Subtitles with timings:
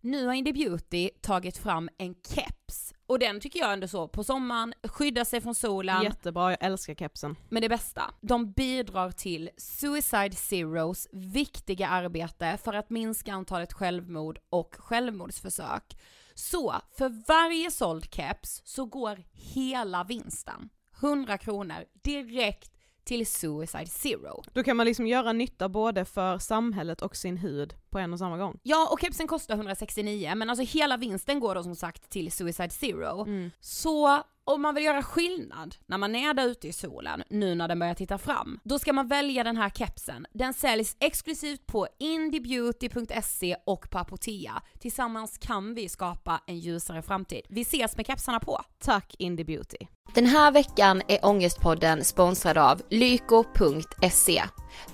[0.00, 4.24] Nu har Indie Beauty tagit fram en keps och den tycker jag ändå så på
[4.24, 7.36] sommaren, skydda sig från solen, Jättebra, jag älskar kepsen.
[7.48, 14.38] men det bästa, de bidrar till Suicide Zeros viktiga arbete för att minska antalet självmord
[14.50, 15.96] och självmordsförsök.
[16.34, 20.68] Så för varje såld keps så går hela vinsten,
[21.02, 22.72] 100 kronor, direkt
[23.04, 24.42] till Suicide Zero.
[24.52, 28.18] Då kan man liksom göra nytta både för samhället och sin hud på en och
[28.18, 28.58] samma gång.
[28.62, 32.70] Ja, och kepsen kostar 169, men alltså hela vinsten går då som sagt till Suicide
[32.70, 33.26] Zero.
[33.60, 37.68] Så om man vill göra skillnad när man är där ute i solen, nu när
[37.68, 40.26] den börjar titta fram, då ska man välja den här kepsen.
[40.32, 44.62] Den säljs exklusivt på indiebeauty.se och på Apotea.
[44.80, 47.40] Tillsammans kan vi skapa en ljusare framtid.
[47.48, 48.60] Vi ses med kepsarna på!
[48.78, 49.86] Tack Indie Beauty.
[50.14, 54.42] Den här veckan är Ångestpodden sponsrad av Lyko.se.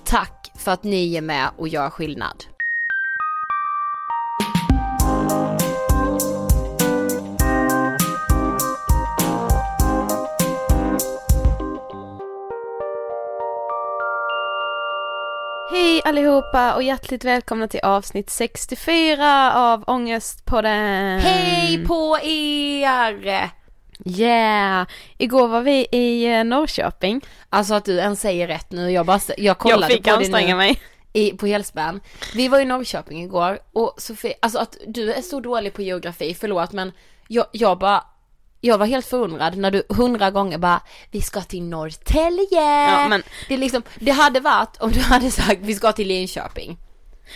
[0.03, 2.56] Tack för att ni är med och gör skillnad.
[15.87, 21.19] Hej allihopa och hjärtligt välkomna till avsnitt 64 av Ångestpodden.
[21.19, 23.49] Hej på er!
[24.05, 24.87] Yeah!
[25.17, 27.21] Igår var vi i eh, Norrköping.
[27.49, 30.15] Alltså att du ens säger rätt nu, jag bara, jag kollade Jag fick på det
[30.15, 30.81] anstränga nu mig.
[31.13, 32.01] i, på helspänn.
[32.35, 36.33] Vi var i Norrköping igår och Sofie, alltså att du är så dålig på geografi,
[36.39, 36.91] förlåt men
[37.27, 38.03] jag, jag bara
[38.61, 40.81] jag var helt förundrad när du hundra gånger bara,
[41.11, 42.61] vi ska till Norrtälje.
[42.91, 46.07] Ja, men- Det är liksom, det hade varit om du hade sagt, vi ska till
[46.07, 46.77] Linköping.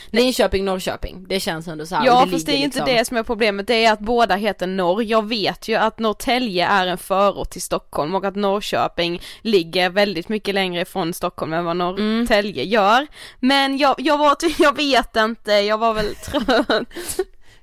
[0.09, 2.95] Linköping, Norrköping, det känns ändå så här, Ja och fast det är ju inte liksom-
[2.95, 5.03] det som är problemet, det är att båda heter norr.
[5.03, 10.29] Jag vet ju att Norrtälje är en förort till Stockholm och att Norrköping ligger väldigt
[10.29, 13.07] mycket längre ifrån Stockholm än vad Norrtälje gör.
[13.39, 16.87] Men jag, jag var, jag vet inte, jag var väl trött.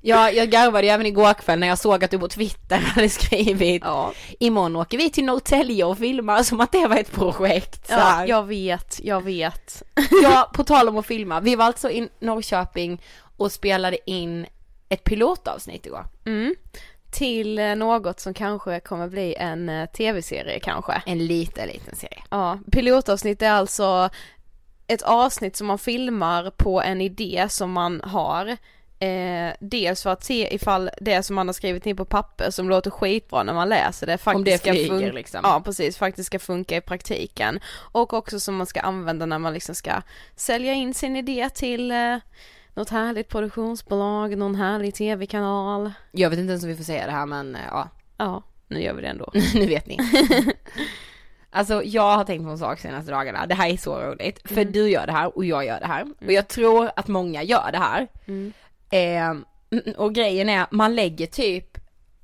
[0.01, 3.09] Ja, jag garvade ju även igår kväll när jag såg att du på Twitter hade
[3.09, 4.13] skrivit Ja.
[4.41, 7.87] Imorgon åker vi till Norrtälje och filmar som att det var ett projekt.
[7.87, 9.83] Så Ja, jag vet, jag vet.
[10.23, 11.41] Ja, på tal om att filma.
[11.41, 13.03] Vi var alltså i Norrköping
[13.37, 14.47] och spelade in
[14.89, 16.07] ett pilotavsnitt igår.
[16.27, 16.55] Mm.
[17.11, 21.03] Till eh, något som kanske kommer bli en eh, tv-serie kanske.
[21.07, 22.23] En liten, liten serie.
[22.31, 24.11] Ja, pilotavsnitt är alltså
[24.87, 28.57] ett avsnitt som man filmar på en idé som man har
[29.01, 32.69] Eh, dels för att se ifall det som man har skrivit ner på papper som
[32.69, 35.41] låter skitbra när man läser det faktiskt Om det ska flyger, funka, liksom.
[35.45, 37.61] ja precis, faktiskt ska funka i praktiken.
[37.93, 40.03] Och också som man ska använda när man liksom ska
[40.37, 42.17] sälja in sin idé till eh,
[42.75, 45.93] något härligt produktionsbolag, någon härlig tv-kanal.
[46.13, 48.83] Jag vet inte ens om vi får säga det här men eh, ja, Ja, nu
[48.83, 49.31] gör vi det ändå.
[49.55, 49.99] nu vet ni.
[51.51, 54.41] Alltså jag har tänkt på en sak senaste dagarna, det här är så roligt.
[54.45, 54.73] För Mm.
[54.73, 56.07] du gör det här och jag gör det här.
[56.27, 58.09] Och jag tror att många gör det här.
[58.27, 58.53] Mm.
[58.91, 59.35] Eh,
[59.97, 61.79] och grejen är, man lägger typ,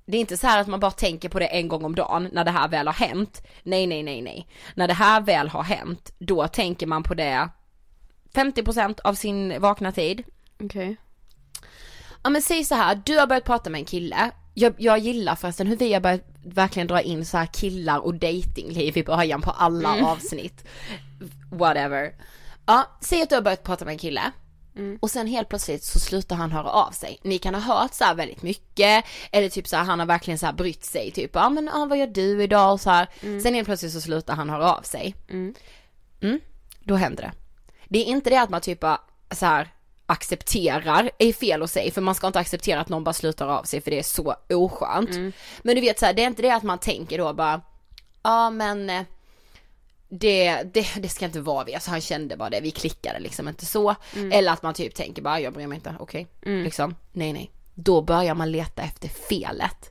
[0.07, 2.29] det är inte så här att man bara tänker på det en gång om dagen
[2.33, 3.47] när det här väl har hänt.
[3.63, 4.49] Nej, nej, nej, nej.
[4.75, 7.49] När det här väl har hänt, då tänker man på det
[8.35, 10.23] 50% av sin vakna tid.
[10.63, 10.97] Okej.
[12.23, 14.31] Ja men säg så här, du har börjat prata med en kille.
[14.55, 18.15] Jag, jag gillar förresten hur vi har börjat verkligen dra in så här killar och
[18.15, 20.65] datingliv i början på alla avsnitt.
[21.51, 22.15] Whatever.
[22.67, 24.33] Ja, säg att du har börjat prata med en kille.
[25.01, 27.19] Och sen helt plötsligt så slutar han höra av sig.
[27.23, 30.47] Ni kan ha hört så väldigt mycket, eller typ så här, han har verkligen så
[30.47, 33.09] här brytt sig, typ ja men ja, vad gör du idag och så här.
[33.41, 35.15] Sen helt plötsligt så slutar han höra av sig.
[36.21, 36.41] Mm,
[36.81, 37.33] då händer det.
[37.89, 38.85] Det är inte det att man typ
[39.31, 39.71] så här
[40.07, 43.63] accepterar, är fel att säga för man ska inte acceptera att någon bara slutar av
[43.63, 45.11] sig för det är så oskönt.
[45.63, 47.61] Men du vet så här, det är inte det att man tänker då bara,
[48.23, 49.03] ja men eh,
[50.21, 53.49] det, det, det ska inte vara vi, alltså han kände bara det, vi klickade liksom
[53.49, 53.95] inte så.
[54.33, 56.27] Eller att man typ tänker bara, jag bryr mig inte, okej,
[56.65, 57.51] liksom, nej nej.
[57.75, 59.91] Då börjar man leta efter felet.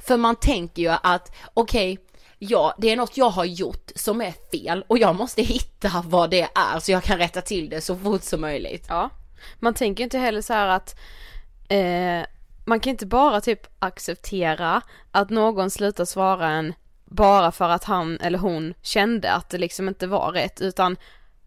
[0.00, 1.98] För man tänker ju att, okej,
[2.38, 6.30] ja det är något jag har gjort som är fel och jag måste hitta vad
[6.30, 8.86] det är så jag kan rätta till det så fort som möjligt.
[8.88, 9.10] Ja.
[9.58, 10.98] Man tänker inte heller så här att
[11.68, 12.26] eh,
[12.64, 16.74] man kan inte bara typ acceptera att någon slutar svara en
[17.10, 20.96] bara för att han eller hon kände att det liksom inte var rätt utan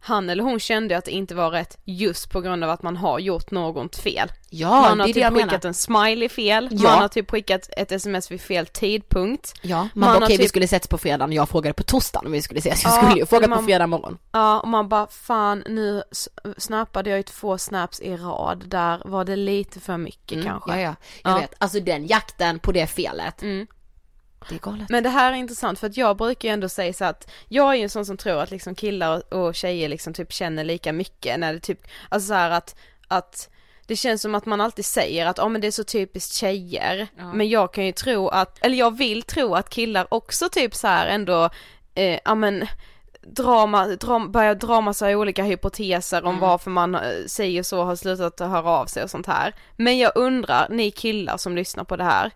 [0.05, 2.97] han eller hon kände att det inte var rätt just på grund av att man
[2.97, 4.31] har gjort något fel.
[4.49, 5.45] Ja, man det har är det typ jag menar.
[5.47, 6.81] skickat en smiley fel, Ja.
[6.91, 9.53] man har typ skickat ett sms vid fel tidpunkt.
[9.61, 12.25] Ja, man, Man bara okej vi typ- skulle setts på fredagen, jag frågade på torsdagen
[12.25, 14.17] om vi skulle ses, jag Ja, skulle ju fråga man- på fredag morgon.
[14.31, 16.03] Ja, och man bara fan nu
[16.57, 20.71] snappade jag ju två snaps i rad, där var det lite för mycket kanske.
[20.71, 21.37] Mm, Ja, ja, jag Ja.
[21.39, 21.53] vet.
[21.57, 23.41] Alltså den jakten på det felet.
[23.41, 23.67] Mm.
[24.49, 24.89] Det är galet.
[24.89, 27.71] Men det här är intressant för att jag brukar ju ändå säga så att jag
[27.71, 30.93] är ju en sån som tror att liksom killar och- tjejer liksom typ känner lika
[30.93, 31.79] mycket när det typ,
[32.09, 32.75] alltså så här att,
[33.07, 33.49] att
[33.87, 37.07] det känns som att man alltid säger att ja men det är så typiskt tjejer,
[37.33, 40.87] men jag kan ju tro att, eller jag vill tro att killar också typ så
[40.87, 41.49] här ändå,
[41.95, 42.67] eh, ja men
[43.21, 48.41] drama, dra, börjar dra massa olika hypoteser om varför man eh, säger så, har slutat
[48.41, 49.55] att höra av sig och sånt här.
[49.77, 52.31] Men jag undrar, ni killar som lyssnar på det här,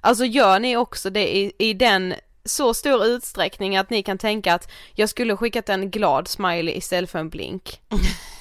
[0.00, 2.14] Alltså gör ni också det i, i den
[2.44, 7.10] så stor utsträckning att ni kan tänka att jag skulle skickat en glad smiley istället
[7.10, 7.80] för en blink?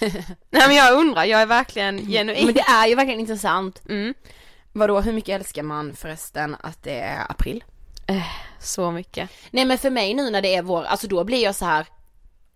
[0.49, 2.45] Nej men jag undrar, jag är verkligen genuin.
[2.45, 3.81] Men det är ju verkligen intressant.
[3.89, 4.13] Mm.
[4.73, 7.63] Vadå, hur mycket älskar man förresten att det är april?
[8.59, 9.29] Så mycket.
[9.51, 11.85] Nej men för mig nu när det är vår, alltså då blir jag så här.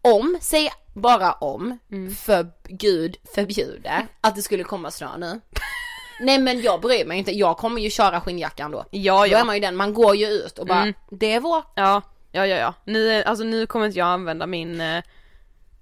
[0.02, 2.16] Om, säg bara om, Mm.
[2.16, 5.42] för gud förbjude att det skulle komma snö nu.
[6.22, 8.86] Nej men jag bryr mig inte, jag kommer ju köra skinnjackan då.
[8.92, 9.44] Ja Då är ja.
[9.44, 10.94] man ju den, man går ju ut och bara, Mm.
[11.10, 11.64] det är vår.
[11.76, 12.02] Ja,
[12.32, 12.74] ja ja ja.
[12.86, 15.04] Nu, alltså nu kommer inte jag använda min, eh,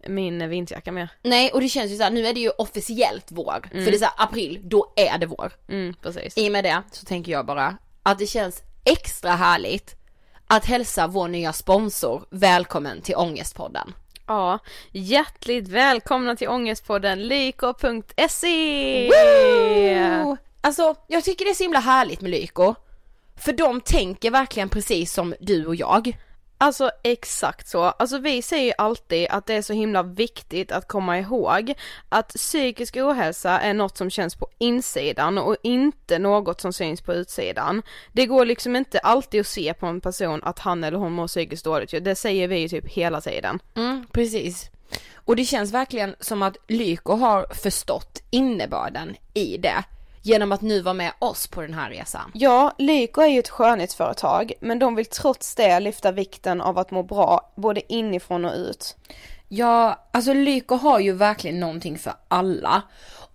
[0.07, 1.09] min vinterjacka mer.
[1.23, 3.67] Nej och det känns ju så här, nu är det ju officiellt vår.
[3.71, 5.51] För det är så här, april, då är det vår.
[5.69, 6.37] Mm, precis.
[6.37, 9.95] I och med det så tänker jag bara att det känns extra härligt
[10.47, 13.93] att hälsa vår nya sponsor välkommen till Ångestpodden.
[14.29, 14.59] Ja,
[14.91, 19.07] hjärtligt välkomna till Ångestpodden lyko.se!
[19.07, 20.37] Woo!
[20.61, 22.75] Alltså jag tycker det är så himla härligt med Lyko.
[23.35, 26.17] För de tänker verkligen precis som du och jag.
[26.61, 27.83] Alltså exakt så.
[27.83, 31.73] Alltså vi säger ju alltid att det är så himla viktigt att komma ihåg
[32.09, 37.13] att psykisk ohälsa är något som känns på insidan och inte något som syns på
[37.13, 37.81] utsidan.
[38.11, 41.27] Det går liksom inte alltid att se på en person att han eller hon mår
[41.27, 41.99] psykiskt dåligt ju.
[41.99, 43.59] Det säger vi ju typ hela tiden.
[43.75, 44.69] Mm, precis.
[45.15, 49.83] Och det känns verkligen som att Lyko har förstått innebörden i det.
[50.21, 52.31] Genom att nu vara med oss på den här resan.
[52.33, 56.91] Ja, Lyko är ju ett skönhetsföretag men de vill trots det lyfta vikten av att
[56.91, 58.95] må bra både inifrån och ut.
[59.47, 62.81] Ja, alltså Lyko har ju verkligen någonting för alla.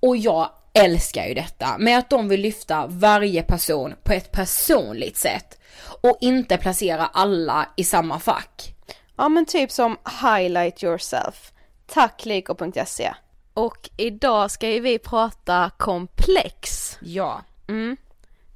[0.00, 5.16] Och jag älskar ju detta med att de vill lyfta varje person på ett personligt
[5.16, 5.58] sätt.
[6.00, 8.74] Och inte placera alla i samma fack.
[9.16, 11.52] Ja men typ som highlight yourself.
[11.86, 13.14] Tack Lyko.se.
[13.54, 16.99] Och idag ska ju vi prata komplex.
[17.00, 17.42] Ja.
[17.68, 17.96] Mm.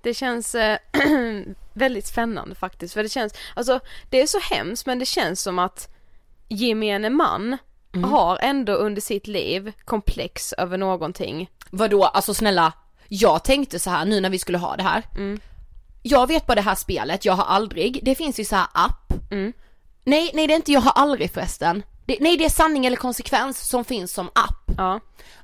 [0.02, 0.78] Det känns eh,
[1.72, 5.58] väldigt spännande faktiskt för det känns, alltså det är så hemskt men det känns som
[5.58, 5.88] att
[6.48, 7.56] gemene man
[8.04, 11.50] har ändå under sitt liv komplex över någonting.
[11.70, 12.72] Vadå, alltså snälla.
[13.08, 15.02] jag tänkte så här nu när vi skulle ha det här.
[16.02, 19.12] Jag vet bara det här spelet, jag har aldrig, det finns ju så här app.
[20.04, 21.82] Nej, nej det är inte jag har aldrig förresten.
[22.08, 24.70] Det, nej det är sanning eller konsekvens som finns som app.
[24.76, 25.00] Ja.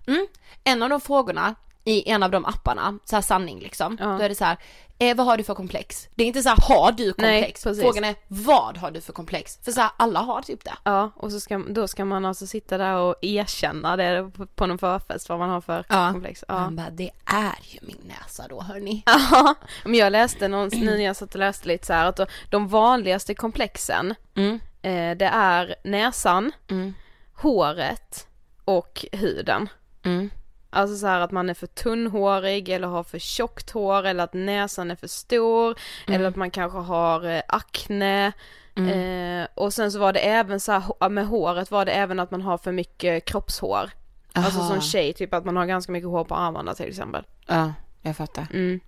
[0.06, 0.26] Mm.
[0.64, 1.54] En av de frågorna
[1.84, 4.06] i en av de apparna, så här sanning liksom, Ja.
[4.06, 4.56] då är det så här,
[4.98, 6.08] eh, vad har du för komplex?
[6.14, 7.64] Det är inte så här, har du Nej, komplex?
[7.64, 7.82] precis.
[7.82, 9.58] Frågan är, vad har du för komplex?
[9.64, 10.74] För så här, alla har typ det.
[10.84, 14.66] Ja, och så ska, då ska man alltså sitta där och erkänna det på, på
[14.66, 16.44] någon förfest vad man har för komplex.
[16.48, 16.54] Ja.
[16.54, 19.02] Han bara, det är ju min näsa då hörni.
[19.06, 19.54] Ja,
[19.84, 22.68] men jag läste någon, nu när jag satt och läste lite så här att de
[22.68, 24.60] vanligaste komplexen Mm.
[24.84, 26.94] Eh, det är näsan, Mm.
[27.34, 28.26] håret
[28.64, 29.68] och huden.
[30.02, 30.30] Mm.
[30.70, 34.34] Alltså så här att man är för tunnhårig eller har för tjockt hår eller att
[34.34, 36.14] näsan är för stor Mm.
[36.20, 38.32] eller att man kanske har eh, akne.
[38.76, 42.30] Eh, och sen så var det även så här, med håret var det även att
[42.30, 43.90] man har för mycket kroppshår.
[44.32, 44.68] Alltså Aha.
[44.68, 47.24] som tjej, typ att man har ganska mycket hår på armarna till exempel.
[47.46, 47.72] Ja,
[48.02, 48.46] jag fattar.
[48.52, 48.80] Mm.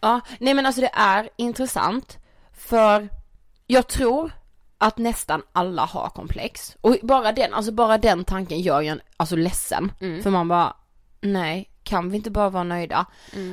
[0.00, 2.18] Ja, nej men alltså det är intressant
[2.52, 3.08] för
[3.66, 4.30] jag tror
[4.82, 6.76] att nästan alla har komplex.
[6.80, 9.92] Och bara den, alltså bara den tanken gör ju en alltså ledsen.
[10.22, 10.76] För man bara,
[11.20, 13.06] nej, kan vi inte bara vara nöjda?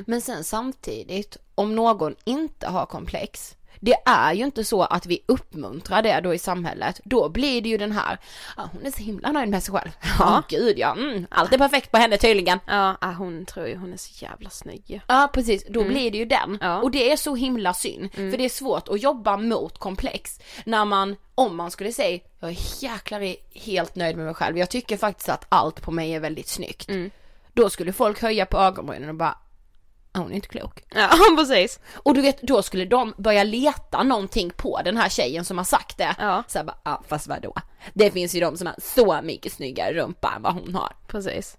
[0.06, 5.24] Men sen samtidigt, om någon inte har komplex, det är ju inte så att vi
[5.26, 7.00] uppmuntrar det då i samhället.
[7.04, 8.18] Då blir det ju den här,
[8.56, 9.90] ah, hon är så himla nöjd med sig själv.
[10.18, 12.58] Ja, gud ja, mm, allt är perfekt på henne tydligen.
[12.66, 15.00] Ja, äh, hon tror ju hon är så jävla snygg.
[15.06, 16.58] Ja precis, då blir det ju den.
[16.60, 16.80] Ja.
[16.82, 18.12] Och det är så himla synd.
[18.14, 22.50] För det är svårt att jobba mot komplex när man, om man skulle säga, jag
[22.50, 24.58] är jäklar helt nöjd med mig själv.
[24.58, 26.88] Jag tycker faktiskt att allt på mig är väldigt snyggt.
[27.52, 29.38] Då skulle folk höja på ögonbrynen och bara, "Ah,
[30.12, 30.82] hon är inte klok.
[30.94, 31.80] Ja, precis.
[31.94, 35.64] Och du vet, då skulle de börja leta någonting på den här tjejen som har
[35.64, 36.16] sagt det.
[36.18, 36.44] Ja.
[36.48, 37.54] Så här bara, ja fast vadå?
[37.94, 40.92] Det finns ju de som har så mycket snyggare rumpa än vad hon har.
[41.06, 41.56] Precis.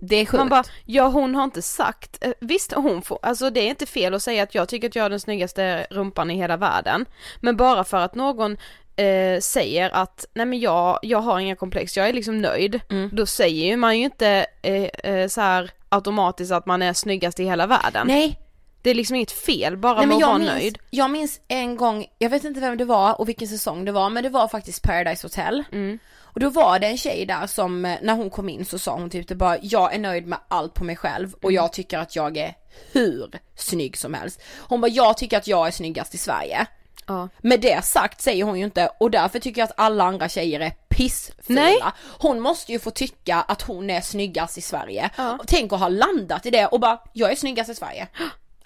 [0.00, 0.38] Det är sjukt.
[0.38, 3.86] Man bara, ja hon har inte sagt, eh, visst hon får, alltså det är inte
[3.86, 7.06] fel att säga att jag tycker att jag har den snyggaste rumpan i hela världen.
[7.40, 8.56] Men bara för att någon
[8.96, 12.80] eh, säger att, nej men jag, jag har inga komplex, jag är liksom nöjd.
[13.12, 17.40] Då säger ju man ju inte eh, eh, så här automatiskt att man är snyggast
[17.40, 18.06] i hela världen.
[18.06, 18.38] Nej,
[18.82, 20.78] Det är liksom inget fel bara Nej, med att vara minns, nöjd.
[20.90, 24.10] jag minns en gång, jag vet inte vem det var och vilken säsong det var
[24.10, 25.64] men det var faktiskt Paradise Hotel.
[25.72, 25.98] Mm.
[26.34, 28.94] Och då var det en tjej där som, eh, när hon kom in så sa
[28.94, 31.54] hon typ det bara, jag är nöjd med allt på mig själv och Mm.
[31.54, 32.54] jag tycker att jag är
[32.92, 34.42] hur snygg som helst.
[34.58, 36.66] Hon bara, jag tycker att jag är snyggast i Sverige.
[37.12, 37.28] Ja.
[37.38, 40.60] Med det sagt säger hon ju inte och därför tycker jag att alla andra tjejer
[40.60, 41.60] är pissfula.
[41.62, 41.78] Nej.
[42.18, 45.10] Hon måste ju få tycka att hon är snyggast i Sverige.
[45.40, 48.08] Och tänk att ha landat i det och bara, jag är snyggast i Sverige.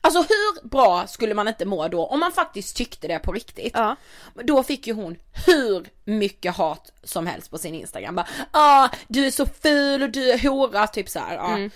[0.01, 3.73] Alltså hur bra skulle man inte må då om man faktiskt tyckte det på riktigt?
[3.75, 3.97] Ja.
[4.45, 8.15] Då fick ju hon hur mycket hat som helst på sin Instagram.
[8.15, 11.35] Bara, ah, du är så ful och du är hora, typ så här.
[11.35, 11.71] Ja.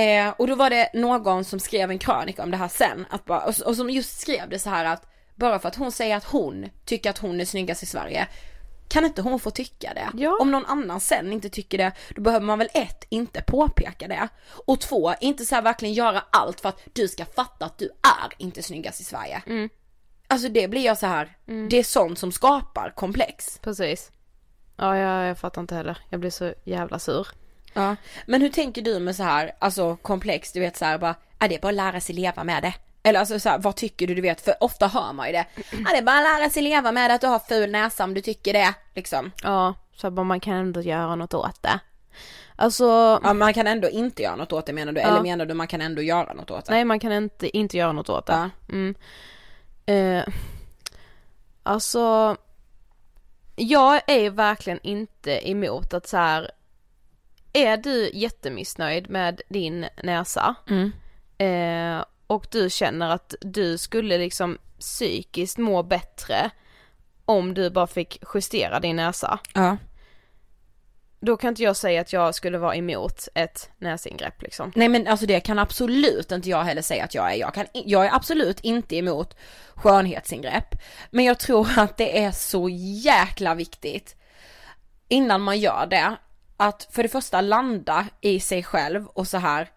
[0.00, 3.24] Eh, och då var det någon som skrev en krönika om det här sen, att
[3.24, 6.16] bara, och, och som just skrev det så här att bara för att hon säger
[6.16, 8.28] att hon tycker att hon är snyggast i Sverige
[8.92, 10.08] kan inte hon få tycka det?
[10.14, 10.38] Ja.
[10.40, 14.28] Om någon annan sen inte tycker det, då behöver man väl ett, inte påpeka det.
[14.66, 18.32] Och två, inte så verkligen göra allt för att du ska fatta att du är
[18.38, 19.42] inte snyggast i Sverige.
[20.26, 21.36] Alltså det blir jag så här,
[21.70, 23.58] det är sånt som skapar komplex.
[23.58, 24.10] Precis.
[24.76, 25.98] Ja, jag, jag fattar inte heller.
[26.08, 27.28] Jag blir så jävla sur.
[27.72, 27.96] Ja.
[28.26, 31.48] Men hur tänker du med så här, alltså komplex, du vet så här bara, är
[31.48, 32.74] det bara att lära sig leva med det?
[33.02, 35.46] Eller alltså så här, vad tycker du, du vet, för ofta hör man ju det.
[35.56, 38.14] Ja det är bara att lära sig leva med att du har ful näsa om
[38.14, 39.30] du tycker det, liksom.
[39.42, 41.80] Ja, så bara man kan ändå göra något åt det.
[42.56, 42.84] Alltså,
[43.24, 45.06] Ja man kan ändå inte göra något åt det menar du, Ja.
[45.06, 46.72] eller menar du man kan ändå göra något åt det?
[46.72, 48.32] nej man kan inte, inte göra något åt det.
[48.32, 48.50] Ja.
[48.74, 48.94] Mm.
[49.86, 50.24] Eh,
[51.62, 52.36] alltså,
[53.56, 56.50] jag är verkligen inte emot att så här.
[57.52, 60.92] är du jättemissnöjd med din näsa Mm.
[61.38, 66.50] eh, och du känner att du skulle liksom psykiskt må bättre
[67.24, 69.38] om du bara fick justera din näsa.
[69.54, 69.76] Ja.
[71.20, 74.72] Då kan inte jag säga att jag skulle vara emot ett näsingrepp liksom.
[74.74, 77.36] Nej men alltså det kan absolut inte jag heller säga att jag är.
[77.36, 79.36] Jag, kan, jag är absolut inte emot
[79.74, 80.74] skönhetsingrepp.
[81.10, 82.68] Men jag tror att det är så
[83.02, 84.16] jäkla viktigt
[85.08, 86.16] innan man gör det.
[86.56, 89.68] Att för det första landa i sig själv och så här.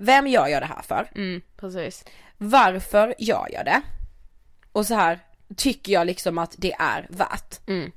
[0.00, 1.08] Vem gör jag det här för?
[1.14, 2.04] Mm, precis.
[2.38, 3.80] Varför gör jag det?
[4.72, 5.18] Och så här,
[5.56, 7.60] tycker jag liksom att det är värt?
[7.68, 7.92] Mm.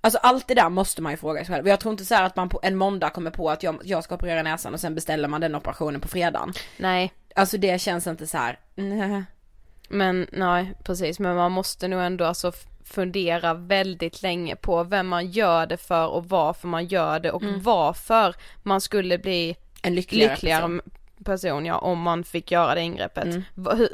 [0.00, 1.68] Alltså allt det där måste man ju fråga sig själv.
[1.68, 4.04] Jag tror inte så här att man på en måndag kommer på att jag, jag
[4.04, 6.52] ska operera näsan och sen beställer man den operationen på fredagen.
[6.76, 8.58] Nej, Alltså det känns inte så här.
[8.74, 9.24] nej.
[9.88, 12.52] men nej precis men man måste nog ändå alltså
[12.84, 17.42] fundera väldigt länge på vem man gör det för och varför man gör det och
[17.44, 20.80] varför man skulle bli En lyckligare, lyckligare person.
[21.24, 23.24] Person ja, om man fick göra det ingreppet.
[23.24, 23.42] Mm.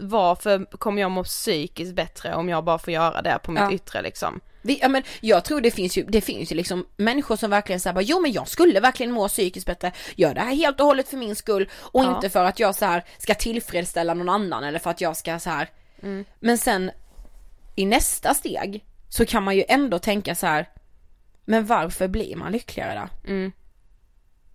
[0.00, 3.72] Varför kommer jag må psykiskt bättre om jag bara får göra det på mitt Ja.
[3.72, 4.40] yttre liksom?
[4.64, 7.80] Vi, ja, men jag tror det finns ju, det finns ju liksom människor som verkligen
[7.80, 11.08] säger jo men jag skulle verkligen må psykiskt bättre, gör det här helt och hållet
[11.08, 12.14] för min skull och Ja.
[12.14, 15.38] inte för att jag så här ska tillfredsställa någon annan eller för att jag ska
[15.38, 15.68] så här.
[16.02, 16.24] Mm.
[16.40, 16.90] Men sen
[17.74, 20.68] i nästa steg så kan man ju ändå tänka så här,
[21.44, 23.30] men varför blir man lyckligare då?
[23.30, 23.52] Mm.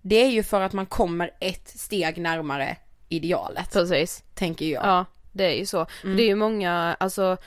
[0.01, 2.77] Det är ju för att man kommer ett steg närmare
[3.09, 4.23] idealet, Precis.
[4.35, 4.85] tänker jag.
[4.85, 5.85] Ja, det är ju så.
[6.03, 6.17] Mm.
[6.17, 7.37] Det är ju många, alltså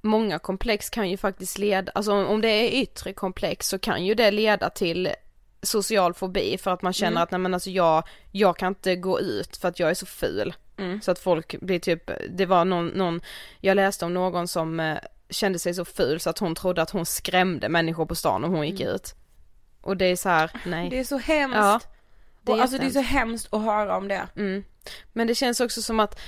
[0.00, 4.14] många komplex kan ju faktiskt leda, alltså om- det är yttre komplex så kan ju
[4.14, 5.08] det leda till
[5.62, 7.22] social fobi för att man känner Mm.
[7.22, 10.06] att nej men alltså jag, jag kan inte gå ut för att jag är så
[10.06, 10.54] ful.
[10.78, 11.00] Mm.
[11.00, 13.20] Så att folk blir typ, det var någon, någon
[13.60, 14.98] jag läste om någon som eh,
[15.30, 18.50] kände sig så ful så att hon trodde att hon skrämde människor på stan om
[18.54, 19.14] hon gick ut.
[19.80, 20.78] Och det är så här, nej.
[20.78, 20.90] Mm.
[20.90, 21.56] Det är så hemskt.
[21.56, 21.80] Ja,
[22.42, 24.28] det är och alltså det är så hemskt att höra om det.
[24.36, 24.64] Mm.
[25.12, 26.18] Men det känns också som att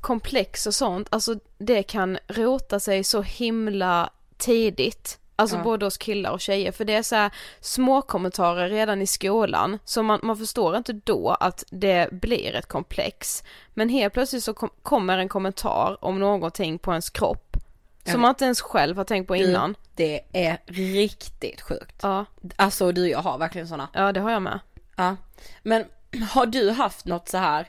[0.00, 5.16] komplex och sånt, alltså det kan rota sig så himla tidigt.
[5.36, 5.62] Alltså Ja.
[5.62, 9.78] både hos killar och tjejer, för det är så här små kommentarer redan i skolan,
[9.84, 13.42] så man, man förstår inte då att det blir ett komplex.
[13.74, 17.56] Men helt plötsligt så kom, kommer en kommentar om någonting på ens kropp,
[18.04, 18.12] Ja.
[18.12, 19.74] som man inte ens själv har tänkt på innan.
[19.94, 21.96] Det är riktigt sjukt.
[22.02, 22.24] Ja,
[22.56, 23.88] Alltså du jag har verkligen sådana.
[23.92, 24.60] ja det har jag med.
[25.00, 25.16] Ja.
[25.62, 25.84] Men
[26.30, 27.66] har du haft något så här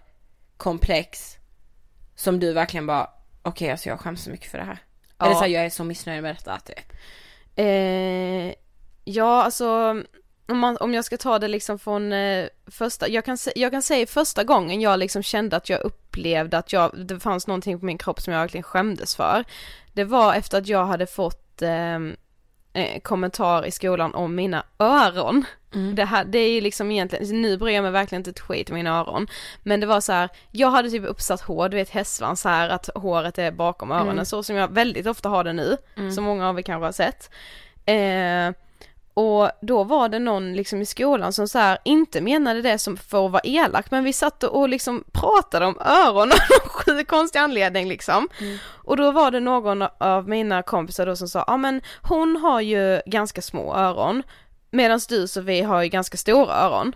[0.57, 1.37] komplex
[2.15, 3.09] som du verkligen bara,
[3.41, 4.77] okej alltså jag skäms så mycket för det här.
[5.17, 5.25] Ja.
[5.25, 6.93] Eller så här, jag är så missnöjd med detta typ.
[7.55, 8.53] Eh,
[9.03, 9.95] ja, alltså
[10.47, 13.81] om, man, om jag ska ta det liksom från eh, första, jag kan, jag kan
[13.81, 17.85] säga första gången jag liksom kände att jag upplevde att jag, det fanns någonting på
[17.85, 19.43] min kropp som jag verkligen skämdes för.
[19.93, 21.95] Det var efter att jag hade fått eh,
[22.73, 25.45] eh, kommentar i skolan om mina öron.
[25.95, 28.69] Det, här, det är ju liksom egentligen, nu bryr jag mig verkligen inte ett skit
[28.69, 29.27] om mina öron.
[29.63, 32.69] Men det var så här, jag hade typ uppsatt hår, du vet hästsvans så här
[32.69, 35.77] att håret är bakom öronen så som jag väldigt ofta har det nu,
[36.11, 37.29] som många av er kanske har sett.
[37.85, 38.55] Eh,
[39.13, 42.97] och då var det någon liksom i skolan som så här inte menade det som
[42.97, 47.09] för att vara elak men vi satt och liksom pratade om öron av någon sjukt
[47.09, 48.27] konstig anledning liksom.
[48.67, 52.61] Och då var det någon av mina kompisar då som sa, ja men hon har
[52.61, 54.23] ju ganska små öron
[54.71, 56.95] medan du Sofie har ju ganska stora öron.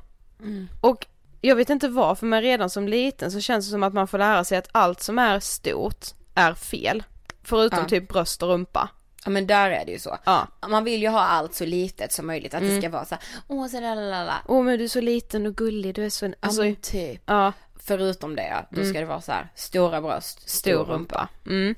[0.82, 1.06] Och
[1.42, 4.18] jag vet inte varför men redan som liten så känns det som att man får
[4.18, 7.04] lära sig att allt som är stort är fel.
[7.44, 7.86] Förutom Ja.
[7.90, 8.90] typ bröst och rumpa.
[9.26, 10.18] Ja men där är det ju så.
[10.26, 10.48] Ja.
[10.68, 13.24] Man vill ju ha allt så litet som möjligt, att det ska vara så här,
[13.48, 14.34] åh så där, la, la, la.
[14.48, 17.22] Åh men du är så liten och gullig, du är så, alltså, ja, typ.
[17.26, 21.30] ja, Förutom det, då ska det vara så här, stora bröst, stor rumpa.
[21.46, 21.76] Mm.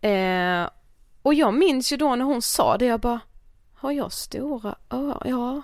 [0.00, 0.70] Eh,
[1.22, 3.20] och jag minns ju då när hon sa det, jag bara,
[3.80, 5.22] har jag stora öron?
[5.24, 5.62] Ja.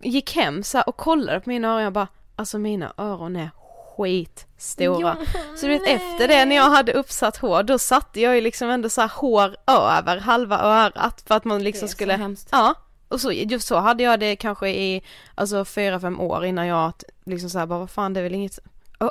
[0.00, 3.50] Gick hem så och kollade på mina öron, jag bara, alltså mina öron är
[3.96, 5.16] skitstora.
[5.56, 8.70] så du vet efter det när jag hade uppsatt hår, då satte jag ju liksom
[8.70, 12.48] ändå så hår över halva örat för att man liksom skulle, hemskt.
[12.52, 12.74] ja.
[13.08, 15.02] Och så, just så hade jag det kanske i,
[15.34, 16.92] alltså fyra, fem år innan jag
[17.24, 18.58] liksom så här bara, vad fan det är väl inget
[19.00, 19.08] Ö,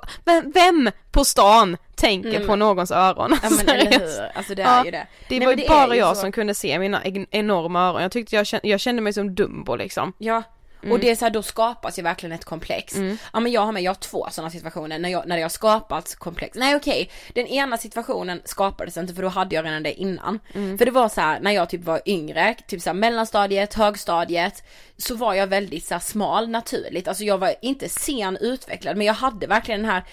[0.53, 2.47] vem, på stan tänker Mm.
[2.47, 3.37] på någons öron?
[3.43, 5.07] Ja men eller hur, alltså det är Ja, ju det.
[5.29, 6.21] Det Nej, var men ju bara jag så.
[6.21, 8.01] som kunde se mina en- enorma öron.
[8.01, 10.13] Jag tyckte jag kände, jag kände mig som Dumbo liksom.
[10.17, 10.43] Ja,
[10.91, 12.95] och det är så här, då skapas ju verkligen ett komplex.
[12.95, 13.17] Mm.
[13.33, 15.49] Ja men jag har med, jag har två sådana situationer när jag, när det har
[15.49, 16.57] skapats komplex.
[16.57, 20.39] Nej okej, den ena situationen skapades inte för då hade jag redan det innan.
[20.53, 20.77] Mm.
[20.77, 24.63] För det var så här när jag typ var yngre, typ så här mellanstadiet, högstadiet,
[24.97, 27.07] så var jag väldigt så här smal naturligt.
[27.07, 30.03] Alltså jag var inte sen utvecklad men jag hade verkligen den här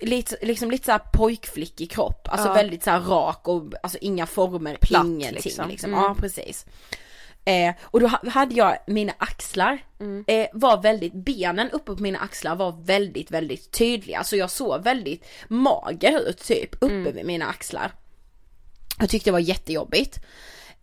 [0.00, 2.52] Lite, liksom lite såhär pojkflickig kropp, alltså Ja.
[2.54, 5.68] väldigt såhär rak och alltså inga former, Platt, ingenting liksom.
[5.68, 5.92] liksom.
[5.92, 6.04] Mm.
[6.04, 6.66] Ja precis.
[7.44, 10.24] Eh, och då ha- hade jag mina axlar, Mm.
[10.26, 14.24] eh, var väldigt, benen uppe på mina axlar var väldigt, väldigt tydliga.
[14.24, 17.14] Så jag såg väldigt mager ut typ, uppe Mm.
[17.14, 17.92] vid mina axlar.
[18.98, 20.18] Jag tyckte det var jättejobbigt.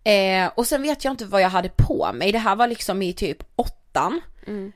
[0.04, 3.02] Eh, och sen vet jag inte vad jag hade på mig, det här var liksom
[3.02, 4.22] i typ åttan.
[4.48, 4.72] Mm.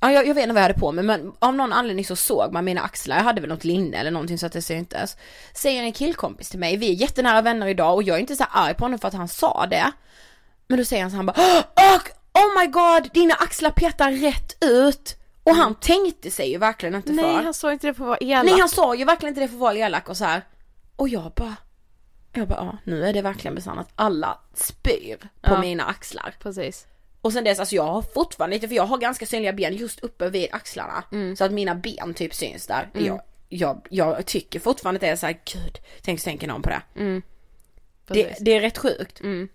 [0.00, 2.16] Ja, jag, jag vet inte vad jag hade på mig men av någon anledning så
[2.16, 5.16] såg man mina axlar, jag hade väl något linne eller någonting så att det syntes.
[5.54, 8.44] Säger en killkompis till mig, vi är jättenära vänner idag och jag är inte så
[8.50, 9.92] arg på honom för att han sa det.
[10.68, 11.36] Men då säger han så han bara
[11.76, 12.00] oh,
[12.34, 15.16] oh my god, dina axlar petar rätt ut.
[15.42, 17.42] Och han tänkte sig ju verkligen inte Nej för.
[17.42, 18.44] han sa inte det för att vara elak.
[18.44, 20.42] Nej han sa ju verkligen inte det för att vara elak och så här.
[20.96, 21.56] Och jag bara,
[22.32, 23.88] jag bara ja, nu är det verkligen besannat.
[23.94, 25.60] Alla spyr på Ja.
[25.60, 26.34] mina axlar.
[26.42, 26.86] Precis.
[27.26, 30.00] Och sen dess, alltså jag har fortfarande lite, för jag har ganska synliga ben just
[30.00, 31.04] uppe vid axlarna.
[31.12, 31.36] Mm.
[31.36, 32.88] Så att mina ben typ syns där.
[32.92, 36.68] Jag, jag, jag tycker fortfarande att det är såhär, gud, tänk så tänker någon på
[36.68, 36.82] det.
[36.96, 37.22] Mm.
[38.06, 39.20] Det, det är rätt sjukt.
[39.20, 39.48] Mm.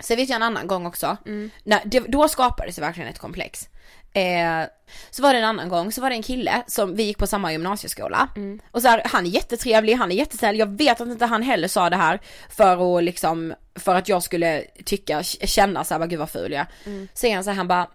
[0.00, 1.16] Sen vet jag en annan gång också,
[1.64, 3.68] när, det, då skapades det verkligen ett komplex.
[4.16, 4.68] Eh,
[5.10, 7.26] så var det en annan gång, så var det en kille som, vi gick på
[7.26, 8.28] samma gymnasieskola.
[8.70, 11.68] Och så här, han är jättetrevlig, han är jättesnäll, jag vet att inte han heller
[11.68, 16.18] sa det här för att liksom, för att jag skulle tycka, känna såhär, bara gud
[16.18, 16.66] vad ful jag är.
[17.14, 17.90] Säger han så här, han bara,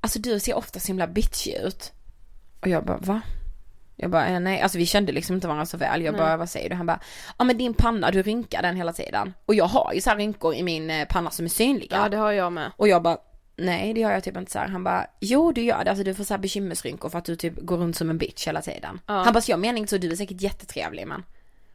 [0.00, 1.92] alltså du ser ofta så himla bitchig ut.
[2.60, 3.20] Och jag bara, va?
[3.96, 6.02] Jag bara, eh, nej, alltså vi kände liksom inte varandra så väl.
[6.02, 6.74] Jag bara, vad säger du?
[6.74, 7.00] Han bara,
[7.38, 9.34] ja men din panna, du rynkar den hela tiden.
[9.46, 11.96] Och jag har ju så här rynkor i min eh, panna som är synliga.
[11.96, 12.72] Ja det har jag med.
[12.76, 13.18] Och jag bara,
[13.62, 14.68] nej det gör jag typ inte så här.
[14.68, 17.36] Han bara, jo du gör det, alltså du får så här bekymmersrynkor för att du
[17.36, 19.00] typ går runt som en bitch hela tiden.
[19.06, 21.22] Han bara, så jag menar inte så, du är säkert jättetrevlig men.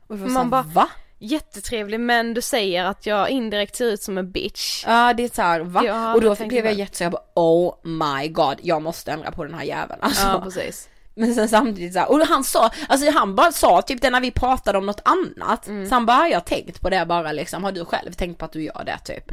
[0.08, 0.90] Och Man här, bara- va?
[1.20, 4.84] Jättetrevlig men du säger att jag indirekt ser ut som en bitch.
[4.88, 5.82] Ja det är så här, va?
[5.86, 9.32] Ja, och då blev jag jätte så jag bara, oh my god, jag måste ändra
[9.32, 10.28] på den här jäveln alltså.
[10.28, 10.90] Ja precis.
[11.16, 14.22] Men sen samtidigt så här, och han sa, alltså han bara sa typ det när
[14.22, 15.66] vi pratade om något annat.
[15.66, 18.46] Så han bara, "Har jag tänkt på det bara liksom, har du själv tänkt på
[18.46, 19.32] att du gör det typ?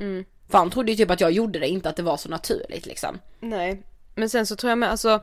[0.54, 2.86] För han trodde ju typ att jag gjorde det, inte att det var så naturligt
[2.86, 3.18] liksom.
[3.40, 3.82] Nej.
[4.14, 5.22] Men sen så tror jag med, alltså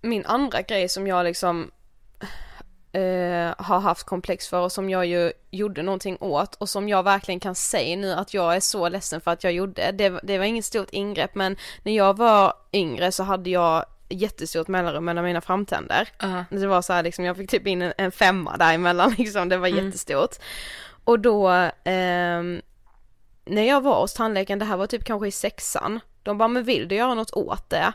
[0.00, 1.70] min andra grej som jag liksom
[2.92, 7.02] eh, har haft komplex för och som jag ju gjorde någonting åt och som jag
[7.02, 9.92] verkligen kan säga nu att jag är så ledsen för att jag gjorde.
[9.92, 14.68] Det, det var inget stort ingrepp men när jag var yngre så hade jag jättestort
[14.68, 16.08] mellanrum mellan mina framtänder.
[16.50, 19.56] Det var så här liksom, jag fick typ in en, en femma däremellan liksom, det
[19.56, 20.36] var jättestort.
[21.04, 21.48] Och då,
[21.84, 22.60] ehm,
[23.44, 26.64] när jag var hos tandläkaren, det här var typ kanske i sexan, de bara men
[26.64, 27.92] vill du göra något åt det?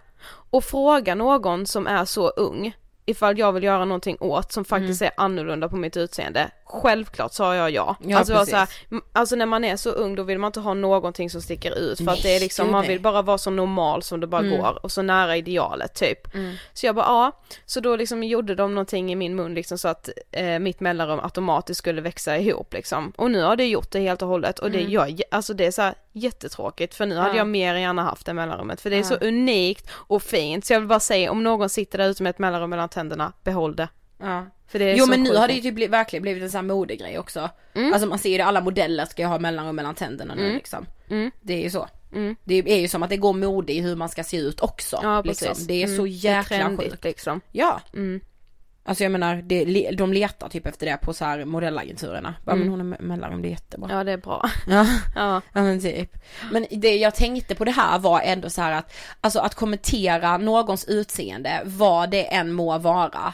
[0.50, 5.02] Och fråga någon som är så ung ifall jag vill göra någonting åt som faktiskt
[5.02, 6.52] är annorlunda på mitt utseende.
[6.72, 7.96] Självklart sa jag ja.
[8.04, 8.52] Ja, alltså, precis.
[8.52, 8.70] så här,
[9.14, 11.98] alltså när man är så ung då vill man inte ha någonting som sticker ut
[11.98, 12.90] för att det är Nej, liksom, man nej.
[12.90, 16.34] vill bara vara så normal som det bara går och så nära idealet typ.
[16.36, 16.56] Mm.
[16.74, 17.32] Så jag bara ja,
[17.66, 21.20] så då liksom gjorde de någonting i min mun liksom så att eh, mitt mellanrum
[21.24, 23.14] automatiskt skulle växa ihop liksom.
[23.18, 24.92] Och nu har det gjort det helt och hållet och det Mm.
[24.92, 28.34] gör, alltså det är så här jättetråkigt för nu hade jag mer gärna haft det
[28.34, 31.70] mellanrummet för det är så unikt och fint så jag vill bara säga om någon
[31.70, 33.88] sitter där ute med ett mellanrum mellan tänderna, behåll det.
[34.20, 34.46] Ja.
[34.68, 36.50] För det är Jo så men nu har det ju typ bli, verkligen blivit en
[36.52, 37.50] sån här modegrej också.
[37.94, 40.86] Alltså man ser ju det, alla modeller ska ju ha mellanrum mellan tänderna nu liksom.
[41.42, 41.88] Det är ju så.
[42.44, 45.00] Det är ju som att det går mode i hur man ska se ut också.
[45.04, 45.48] Ja liksom.
[45.48, 45.68] precis.
[45.68, 47.04] Det är så Mm, jäkla trendigt, sjukt.
[47.04, 47.42] liksom.
[47.52, 47.82] Ja.
[48.84, 52.36] Alltså jag menar, det, de letar typ efter det på så här modellagenturerna.
[52.46, 53.90] Bara, men hon är me- mellanrum, det är jättebra.
[53.92, 54.50] Ja det är bra.
[54.70, 54.86] Ja.
[55.16, 55.42] Ja.
[55.54, 56.18] Ja men typ.
[56.52, 60.86] Men det jag tänkte på det här var ändå så att, alltså att kommentera någons
[60.86, 63.34] utseende, vad det än må vara.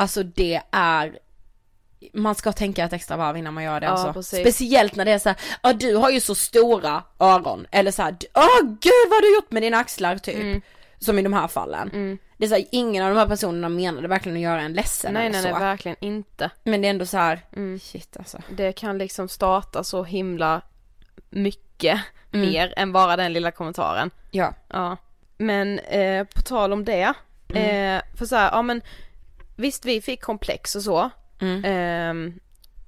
[0.00, 1.18] Alltså det är,
[2.12, 4.12] man ska tänka ett extra varv innan man gör det Ja, alltså.
[4.12, 4.40] precis.
[4.40, 8.02] Speciellt när det är så här, ja du har ju så stora öron, eller så
[8.02, 10.36] här, åh gud vad har du gjort med dina axlar typ.
[10.36, 10.60] Mm.
[11.00, 12.18] Som i de här fallen.
[12.36, 15.12] Det är så här, ingen av de här personerna menade verkligen att göra en ledsen
[15.12, 15.58] Nej eller nej så.
[15.58, 16.50] nej verkligen inte.
[16.64, 17.40] Men det är ändå så här,
[17.82, 18.38] shit alltså.
[18.50, 20.60] Det kan liksom starta så himla
[21.30, 24.10] mycket mer än bara den lilla kommentaren.
[24.30, 24.54] Ja.
[24.68, 24.96] Ja.
[25.38, 27.14] Men eh, på tal om det,
[27.48, 28.82] eh, för så här, ja men
[29.58, 31.10] visst vi fick komplex och så,
[31.64, 32.40] ehm,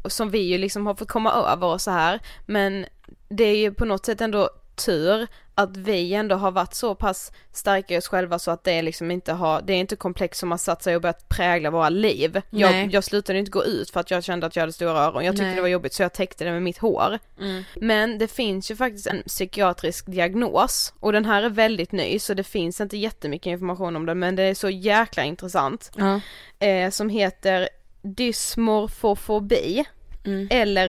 [0.02, 2.87] och som vi ju liksom har fått komma över och så här, men
[3.28, 5.26] det är ju på något sätt ändå tur
[5.62, 9.11] att vi ändå har varit så pass starka i oss själva så att det liksom
[9.11, 12.42] inte har, det är inte komplex som har satt sig och börjat prägla våra liv.
[12.51, 12.62] Nej.
[12.62, 15.25] Jag, jag slutade inte gå ut för att jag kände att jag hade stora öron,
[15.25, 15.55] jag tyckte Nej.
[15.55, 17.18] det var jobbigt så jag täckte det med mitt hår.
[17.75, 22.35] Men det finns ju faktiskt en psykiatrisk diagnos och den här är väldigt ny så
[22.35, 25.90] det finns inte jättemycket information om den men det är så jäkla intressant.
[25.96, 26.20] Ja.
[26.66, 27.68] Eh, som heter
[28.03, 29.85] dysmorfofobi
[30.51, 30.88] eller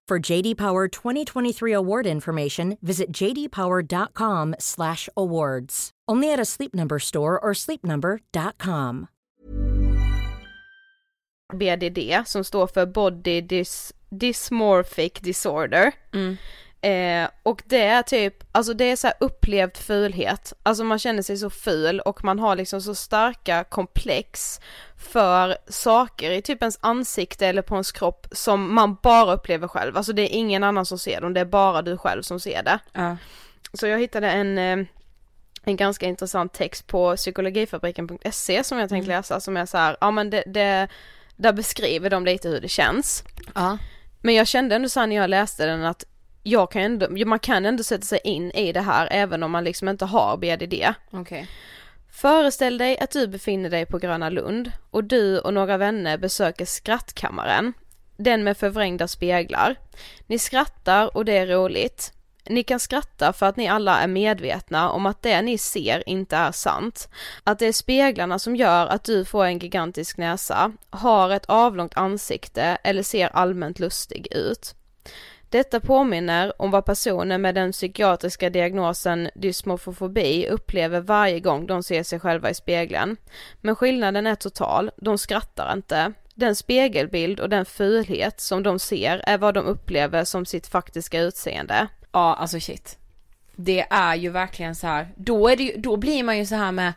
[0.11, 5.89] For JD Power 2023 award information, visit jdpower.com/awards.
[6.11, 9.07] Only at a Sleep Number store or sleepnumber.com.
[11.53, 15.91] BDD som står för Body Dys Dysmorphic Disorder.
[16.13, 16.37] Mm.
[16.81, 21.37] Eh, och det är typ, alltså det är så upplevd fulhet, alltså man känner sig
[21.37, 24.59] så ful och man har liksom så starka komplex
[24.97, 29.97] för saker i typ ens ansikte eller på ens kropp som man bara upplever själv,
[29.97, 32.63] alltså det är ingen annan som ser dem, det är bara du själv som ser
[32.63, 32.79] det.
[32.93, 33.17] Ja.
[33.73, 34.87] Så jag hittade en, eh,
[35.63, 40.11] en ganska intressant text på psykologifabriken.se som jag tänkte läsa som är så här, ja
[40.11, 40.87] men det, det,
[41.35, 43.23] där beskriver de lite hur det känns.
[43.55, 43.77] Ja.
[44.21, 46.05] Men jag kände ändå så här när jag läste den att
[46.43, 49.63] jag kan ändå, man kan ändå sätta sig in i det här även om man
[49.63, 50.93] liksom inte har BDD.
[51.11, 51.47] Okej.
[52.11, 56.65] Föreställ dig att du befinner dig på Gröna Lund och du och några vänner besöker
[56.65, 57.73] skrattkammaren,
[58.17, 59.75] den med förvrängda speglar.
[60.27, 62.13] Ni skrattar och det är roligt.
[62.45, 66.35] Ni kan skratta för att ni alla är medvetna om att det ni ser inte
[66.35, 67.09] är sant.
[67.43, 71.97] Att det är speglarna som gör att du får en gigantisk näsa, har ett avlångt
[71.97, 74.75] ansikte eller ser allmänt lustig ut.
[75.51, 82.03] Detta påminner om vad personer med den psykiatriska diagnosen dysmorfofobi upplever varje gång de ser
[82.03, 83.17] sig själva i spegeln.
[83.61, 86.13] Men skillnaden är total, de skrattar inte.
[86.35, 91.21] Den spegelbild och den fulhet som de ser är vad de upplever som sitt faktiska
[91.21, 91.87] utseende.
[92.11, 92.97] Ja, alltså shit.
[93.55, 95.13] Det är ju verkligen så här.
[95.15, 96.93] då är det ju, då blir man ju så här med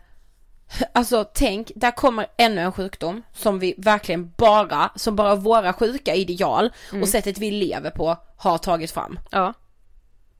[0.93, 6.15] Alltså tänk, där kommer ännu en sjukdom som vi verkligen bara, som bara våra sjuka
[6.15, 9.19] ideal och sättet vi lever på har tagit fram.
[9.31, 9.53] Ja.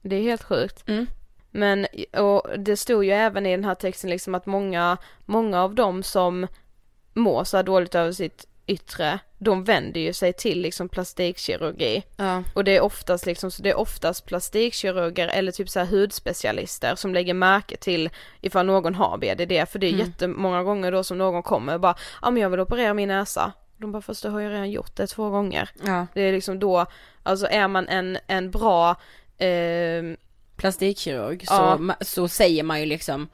[0.03, 0.89] Det är helt sjukt.
[0.89, 1.07] Mm.
[1.51, 5.75] Men, och det stod ju även i den här texten liksom att många, många av
[5.75, 6.47] dem som
[7.13, 12.03] mår så dåligt över sitt yttre, de vänder ju sig till liksom plastikkirurgi.
[12.17, 12.43] Ja.
[12.55, 16.95] Och det är oftast liksom, så det är oftast plastikkirurger eller typ så här hudspecialister
[16.95, 20.07] som lägger märke till ifall någon har BDD, för det är Mm.
[20.07, 23.53] jättemånga gånger då som någon kommer och bara, ja men jag vill operera min näsa.
[23.77, 25.71] De bara, fast det har jag redan gjort det två gånger.
[25.85, 26.07] Ja.
[26.15, 26.87] Det är liksom då,
[27.23, 28.97] alltså är man en, en bra,
[29.39, 30.17] ehm,
[30.57, 31.79] Plastikkirurg Ja.
[32.01, 33.29] så, så säger man ju liksom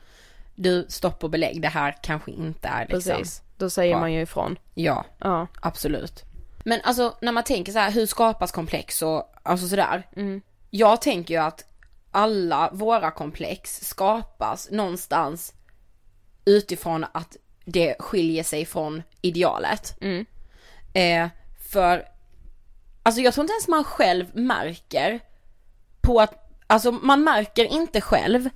[0.55, 3.17] du stopp och belägg, det här kanske inte är liksom.
[3.19, 4.01] precis, då säger Ja.
[4.01, 4.59] man ju ifrån.
[4.75, 5.47] Ja, Ja.
[5.61, 6.25] absolut.
[6.65, 10.09] Men alltså när man tänker så här, hur skapas komplex och alltså sådär.
[10.17, 10.43] Mm.
[10.71, 11.65] Jag tänker ju att
[12.11, 15.53] alla våra komplex skapas någonstans
[16.45, 19.97] utifrån att det skiljer sig från idealet.
[20.01, 20.27] Mm.
[20.95, 21.29] Eh,
[21.71, 22.05] för,
[23.03, 25.21] alltså jag tror inte ens man själv märker
[26.01, 26.35] på att,
[26.67, 28.49] alltså man märker inte själv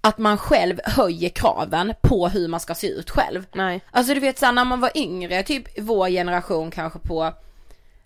[0.00, 3.46] att man själv höjer kraven på hur man ska se ut själv.
[3.52, 3.80] Nej.
[3.90, 7.32] Alltså du vet såhär när man var yngre, typ vår generation kanske på,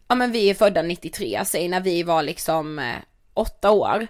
[0.08, 2.94] ja men vi är födda 93, säg när vi var liksom eh,
[3.34, 4.06] åtta år.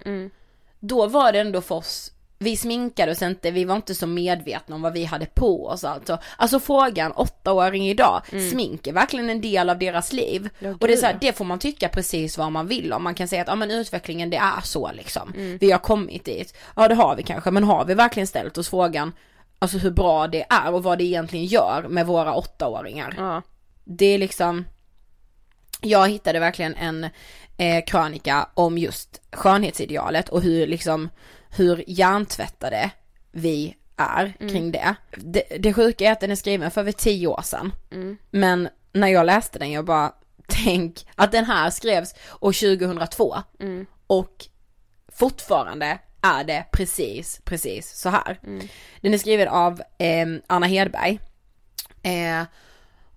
[0.79, 4.75] Då var det ändå för oss, vi sminkade oss inte, vi var inte så medvetna
[4.75, 6.17] om vad vi hade på oss alltså.
[6.37, 8.21] Alltså frågan, åttaåring idag,
[8.51, 10.49] smink är verkligen en del av deras liv.
[10.59, 13.03] Ja, och det är så här, det får man tycka precis vad man vill om.
[13.03, 15.33] Man kan säga att ja men utvecklingen det är så liksom.
[15.59, 16.57] Vi har kommit dit.
[16.75, 19.11] Ja det har vi kanske, men har vi verkligen ställt oss frågan,
[19.59, 23.13] alltså hur bra det är och vad det egentligen gör med våra åttaåringar.
[23.17, 23.41] Ja.
[23.83, 24.65] Det är liksom,
[25.81, 27.03] jag hittade verkligen en
[27.57, 31.09] eh, krönika om just skönhetsidealet och hur liksom,
[31.55, 32.91] hur hjärntvättade
[33.31, 34.95] vi är kring det.
[35.17, 35.43] det.
[35.59, 37.73] Det sjuka är att den är skriven för över tio år sedan.
[38.31, 40.11] Men när jag läste den, jag bara,
[40.47, 43.35] tänk att den här skrevs år 2002
[44.07, 44.45] och
[45.07, 48.39] fortfarande är det precis, precis så här.
[49.01, 51.19] Den är skriven av eh, Anna Hedberg.
[52.03, 52.43] Eh,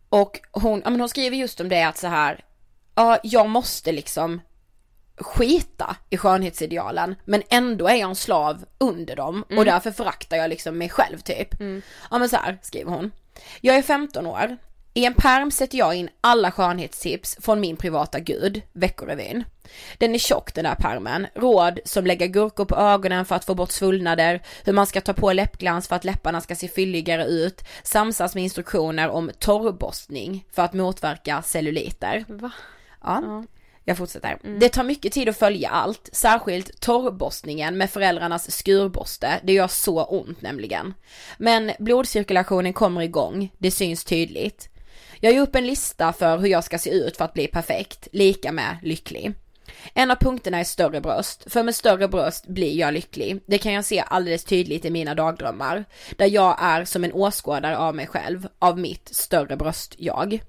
[0.08, 2.44] och hon, ja men hon skriver just om det att så här,
[2.94, 4.40] ja jag måste liksom
[5.20, 10.50] skita i skönhetsidealen men ändå är jag en slav under dem och därför föraktar jag
[10.50, 11.48] liksom mig själv typ.
[12.10, 13.10] Ja men så här skriver hon.
[13.60, 14.56] Jag är 15 år.
[14.94, 19.44] I en perm sätter jag in alla skönhetstips från min privata gud, Veckorevyn.
[19.98, 21.26] Den är tjock den där permen.
[21.34, 25.12] Råd som lägga gurkor på ögonen för att få bort svullnader, hur man ska ta
[25.12, 30.62] på läppglans för att läpparna ska se fylligare ut, samsas med instruktioner om torrborstning för
[30.62, 32.24] att motverka celluliter.
[32.28, 32.50] Va?
[33.04, 33.44] Ja.
[33.88, 34.38] Jag fortsätter.
[34.60, 39.40] Det tar mycket tid att följa allt, särskilt torrborstningen med föräldrarnas skurborste.
[39.42, 40.94] Det gör så ont nämligen.
[41.38, 44.68] Men blodcirkulationen kommer igång, det syns tydligt.
[45.20, 48.08] Jag gör upp en lista för hur jag ska se ut för att bli perfekt,
[48.12, 49.34] lika med lycklig.
[49.94, 53.40] En av punkterna är större bröst, för med större bröst blir jag lycklig.
[53.46, 55.84] Det kan jag se alldeles tydligt i mina dagdrömmar,
[56.16, 60.40] där jag är som en åskådare av mig själv, av mitt större bröst-jag.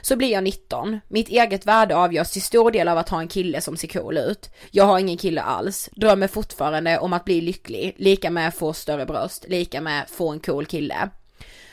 [0.00, 1.00] Så blir jag 19.
[1.08, 4.18] Mitt eget värde avgörs till stor del av att ha en kille som ser cool
[4.18, 4.50] ut.
[4.70, 5.90] Jag har ingen kille alls.
[5.96, 7.94] Drömmer fortfarande om att bli lycklig.
[7.98, 9.44] Lika med få större bröst.
[9.48, 11.08] Lika med få en cool kille.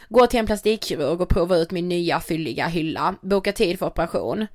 [0.10, 3.16] Går till en plastikkirurg och provar ut min nya fylliga hylla.
[3.22, 4.48] Bokar tid för operation.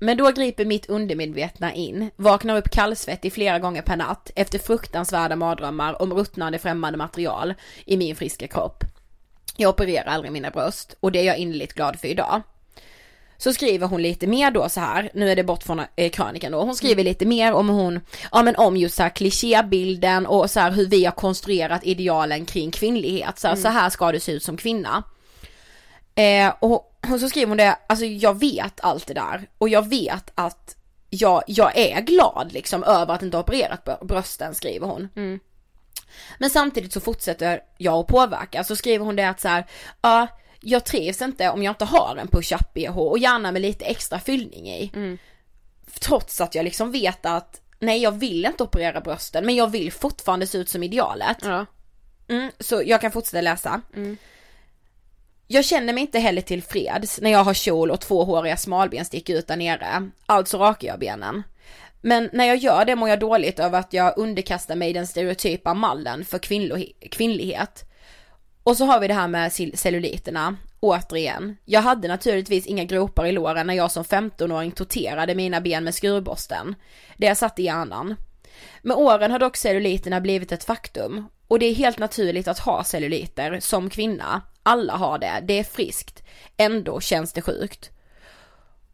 [0.00, 5.36] Men då griper mitt undermedvetna in, vaknar upp kallsvettig flera gånger per natt efter fruktansvärda
[5.36, 8.84] mardrömmar om ruttnande främmande material i min friska kropp.
[9.56, 12.42] Jag opererar aldrig mina bröst och det är jag innerligt glad för idag.
[13.38, 16.52] Så skriver hon lite mer då så här, nu är det bort från eh, krönikan
[16.52, 18.00] då, hon skriver lite mer om hon,
[18.32, 22.46] ja men om just så här klichébilden och så här hur vi har konstruerat idealen
[22.46, 25.02] kring kvinnlighet, så här, så här ska du se ut som kvinna.
[26.14, 29.48] Eh, och, och så skriver hon det, alltså jag vet allt det där.
[29.58, 30.76] Och jag vet att
[31.10, 35.08] jag, jag är glad liksom över att inte ha opererat brösten skriver hon.
[36.38, 39.66] Men samtidigt så fortsätter jag att påverka, så skriver hon det att så här,
[40.00, 40.26] ja
[40.60, 44.18] jag trivs inte om jag inte har en push-up bh och gärna med lite extra
[44.18, 44.90] fyllning i.
[46.00, 49.92] Trots att jag liksom vet att nej jag vill inte operera brösten men jag vill
[49.92, 51.38] fortfarande se ut som idealet.
[51.42, 51.66] Ja.
[52.28, 53.80] Mm, så jag kan fortsätta läsa.
[55.46, 59.34] Jag känner mig inte heller tillfreds när jag har kjol och två håriga smalben sticker
[59.34, 60.10] ut där nere.
[60.26, 61.42] Alltså rakar jag benen.
[62.00, 65.74] Men när jag gör det mår jag dåligt över att jag underkastar mig den stereotypa
[65.74, 66.38] mallen för
[67.10, 67.84] kvinnlighet.
[68.68, 70.56] Och så har vi det här med celluliterna.
[70.80, 75.84] Återigen, jag hade naturligtvis inga gropar i låren när jag som 15-åring torterade mina ben
[75.84, 76.74] med skurborsten.
[77.16, 78.16] Det satt i hjärnan.
[78.82, 81.24] Med åren har dock celluliterna blivit ett faktum.
[81.46, 84.42] Och det är helt naturligt att ha celluliter som kvinna.
[84.62, 86.22] Alla har det, det är friskt.
[86.56, 87.90] Ändå känns det sjukt.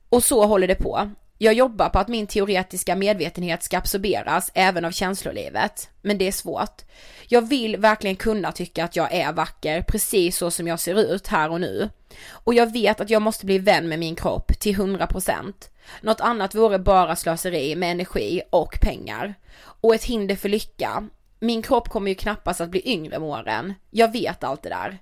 [0.09, 1.11] Och så håller det på.
[1.45, 5.91] Jag jobbar på att min teoretiska medvetenhet ska absorberas även av känslolivet.
[6.03, 6.83] Men det är svårt.
[7.27, 11.27] Jag vill verkligen kunna tycka att jag är vacker precis så som jag ser ut
[11.27, 11.91] här och nu.
[12.29, 15.53] Och jag vet att jag måste bli vän med min kropp till 100%.
[16.01, 19.35] Något annat vore bara slöseri med energi och pengar.
[19.81, 21.09] Och ett hinder för lycka.
[21.41, 23.75] Min kropp kommer ju knappast att bli yngre med åren.
[23.91, 24.99] Jag vet allt det där.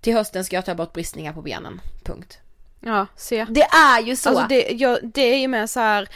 [0.00, 1.80] Till hösten ska jag ta bort bristningar på benen.
[2.04, 2.38] Punkt.
[2.80, 3.46] Ja, se.
[3.50, 4.28] Det är ju så!
[4.28, 6.08] Alltså det, jag, det är ju mer så här.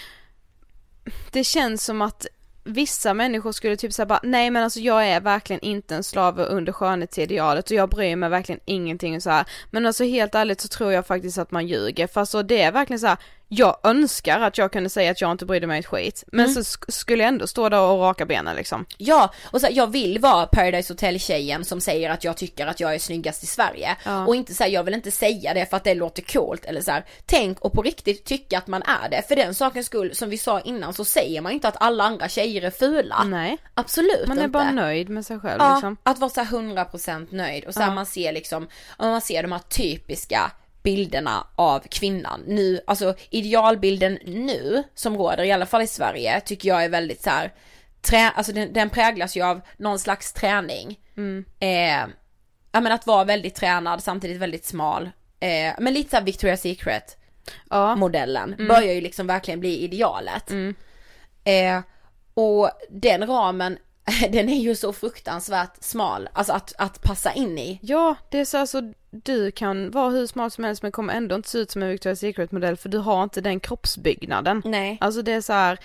[1.31, 2.27] det känns som att
[2.65, 6.41] vissa människor skulle typ säga bara nej men alltså jag är verkligen inte en slav
[6.41, 9.45] under skönhetsidealet och jag bryr mig verkligen ingenting så här.
[9.71, 12.73] Men alltså helt ärligt så tror jag faktiskt att man ljuger för alltså det är
[12.73, 13.19] verkligen så här.
[13.55, 16.55] Jag önskar att jag kunde säga att jag inte brydde mig ett skit men Mm.
[16.55, 18.87] så sk- skulle jag ändå stå där och raka benen liksom.
[18.99, 22.67] Ja, och så här, jag vill vara Paradise Hotel tjejen som säger att jag tycker
[22.67, 23.97] att jag är snyggast i Sverige.
[24.05, 24.27] Ja.
[24.27, 26.91] Och inte säga jag vill inte säga det för att det låter coolt eller så
[26.91, 27.05] här.
[27.27, 29.23] Tänk och på riktigt tycka att man är det.
[29.29, 32.29] För den sakens skull, som vi sa innan, så säger man inte att alla andra
[32.29, 33.25] tjejer är fula.
[33.25, 33.57] Nej.
[33.75, 34.53] Absolut Man är inte.
[34.53, 35.97] bara nöjd med sig själv Ja, liksom.
[36.03, 37.95] att vara så här 100% nöjd och så här Ja.
[37.95, 44.19] man ser liksom, om man ser de här typiska bilderna av kvinnan nu, alltså idealbilden
[44.25, 47.53] nu som råder i alla fall i Sverige tycker jag är väldigt så här,
[48.01, 51.01] trä, alltså den, den präglas ju av någon slags träning.
[51.17, 51.45] Mm.
[51.61, 52.15] Eh,
[52.73, 55.11] ja men att vara väldigt tränad samtidigt väldigt smal.
[55.41, 57.17] Eh, men lite såhär Victoria's Secret
[57.71, 57.97] Ja.
[57.97, 58.69] modellen Mm.
[58.69, 60.51] börjar ju liksom verkligen bli idealet.
[60.51, 60.75] Mm.
[61.45, 61.83] Eh,
[62.35, 63.79] och den ramen,
[64.33, 67.79] den är ju så fruktansvärt smal, alltså att, att passa in i.
[67.83, 71.35] Ja, det är så alltså du kan vara hur smal som helst men kommer ändå
[71.35, 74.63] inte se ut som en Victoria's Secret modell för du har inte den kroppsbyggnaden.
[74.65, 74.99] Nej.
[75.01, 75.79] Alltså det är så här,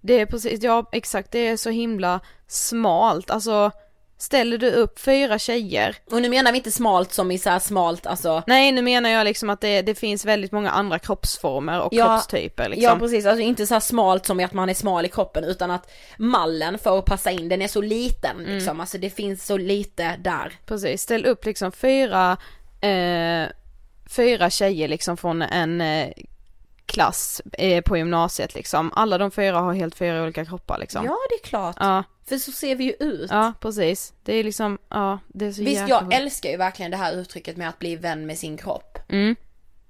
[0.00, 3.70] det är precis, ja exakt det är så himla smalt, alltså
[4.18, 7.58] ställer du upp fyra tjejer Och nu menar vi inte smalt som i så här
[7.58, 11.80] smalt, alltså Nej nu menar jag liksom att det, det finns väldigt många andra kroppsformer
[11.80, 12.84] och Ja, kroppstyper liksom.
[12.84, 15.70] Ja precis, alltså inte så smalt som i att man är smal i kroppen utan
[15.70, 18.54] att mallen för att passa in den är så liten Mm.
[18.54, 20.52] liksom, alltså det finns så lite där.
[20.66, 22.36] Precis, ställ upp liksom fyra,
[22.80, 23.48] eh,
[24.06, 26.08] fyra tjejer liksom från en eh,
[26.94, 28.92] klass eh, på gymnasiet liksom.
[28.96, 31.04] Alla de fyra har helt fyra olika kroppar liksom.
[31.04, 33.30] Ja det är klart, Ja, för så ser vi ju ut.
[33.30, 34.12] ja precis.
[34.22, 37.12] Det är liksom, ja det är så Visst jäkla jag älskar ju verkligen det här
[37.12, 38.98] uttrycket med att bli vän med sin kropp.
[39.08, 39.36] Mm,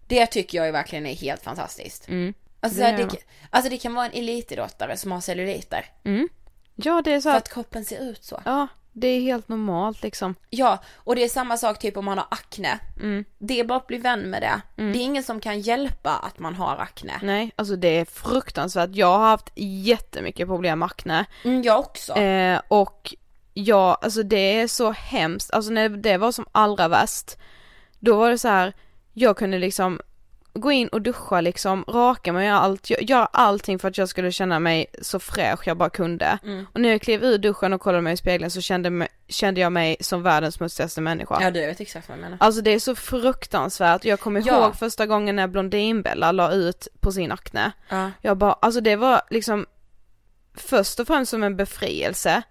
[0.08, 2.08] Det tycker jag ju verkligen är helt fantastiskt.
[2.08, 3.16] mm, Alltså Det det,
[3.50, 5.86] alltså det kan vara en elitidrottare som har celluliter.
[6.04, 6.28] mm.
[6.74, 8.40] Ja det är så För att kroppen ser ut så.
[8.44, 10.34] ja det är helt normalt liksom.
[10.50, 12.78] Ja, och det är samma sak typ om man har akne.
[13.00, 13.24] Mm.
[13.38, 14.60] Det är bara att bli vän med det.
[14.76, 17.12] Det är ingen som kan hjälpa att man har akne.
[17.22, 18.90] Nej, alltså det är fruktansvärt.
[18.92, 21.24] Jag har haft jättemycket problem med akne.
[21.44, 22.12] Mm, jag också.
[22.12, 23.14] Eh, och
[23.54, 25.50] ja, alltså det är så hemskt.
[25.50, 27.38] Alltså när det var som allra värst,
[27.98, 28.72] då var det så här,
[29.12, 30.00] jag kunde liksom
[30.54, 34.08] gå in och duscha liksom, raka mig och allt, gö- göra allting för att jag
[34.08, 36.38] skulle känna mig så fräsch jag bara kunde.
[36.44, 36.66] Mm.
[36.72, 39.60] Och när jag klev ur duschen och kollade mig i spegeln så kände, mig, kände
[39.60, 41.38] jag mig som världens smutsigaste människa.
[41.42, 42.38] Ja du vet exakt vad jag menar.
[42.40, 44.64] Alltså det är så fruktansvärt, jag kommer Ja.
[44.64, 47.72] ihåg första gången när Blondinbella la ut på sin akne.
[47.88, 48.10] Ja.
[48.20, 49.66] Jag bara, alltså det var liksom
[50.56, 52.42] först och främst som en befrielse.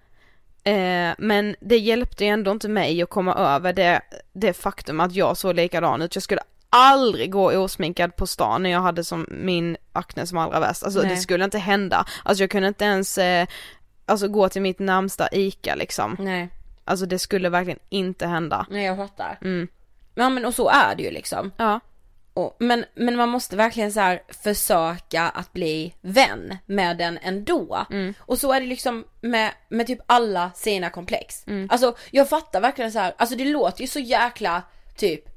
[0.63, 4.01] Eh, men det hjälpte ju ändå inte mig att komma över det,
[4.33, 6.15] det faktum att jag såg likadan ut.
[6.15, 6.41] Jag skulle
[6.73, 10.83] aldrig gå osminkad på stan när jag hade som min akne som allra värst.
[10.83, 11.09] Alltså Nej.
[11.09, 12.05] det skulle inte hända.
[12.23, 13.47] Alltså jag kunde inte ens eh,
[14.05, 16.15] alltså gå till mitt närmsta ICA liksom.
[16.19, 16.49] Nej,
[16.85, 18.65] Alltså det skulle verkligen inte hända.
[18.69, 19.37] nej jag fattar.
[19.41, 19.67] Mm.
[20.15, 21.51] Ja men och så är det ju liksom.
[21.57, 21.79] Ja.
[22.33, 27.85] Och, men, men man måste verkligen så här försöka att bli vän med den ändå.
[27.91, 28.13] Mm.
[28.19, 31.47] Och så är det liksom med, med typ alla sina komplex.
[31.47, 31.67] Mm.
[31.71, 34.61] Alltså jag fattar verkligen så här, alltså det låter ju så jäkla
[34.95, 35.32] typ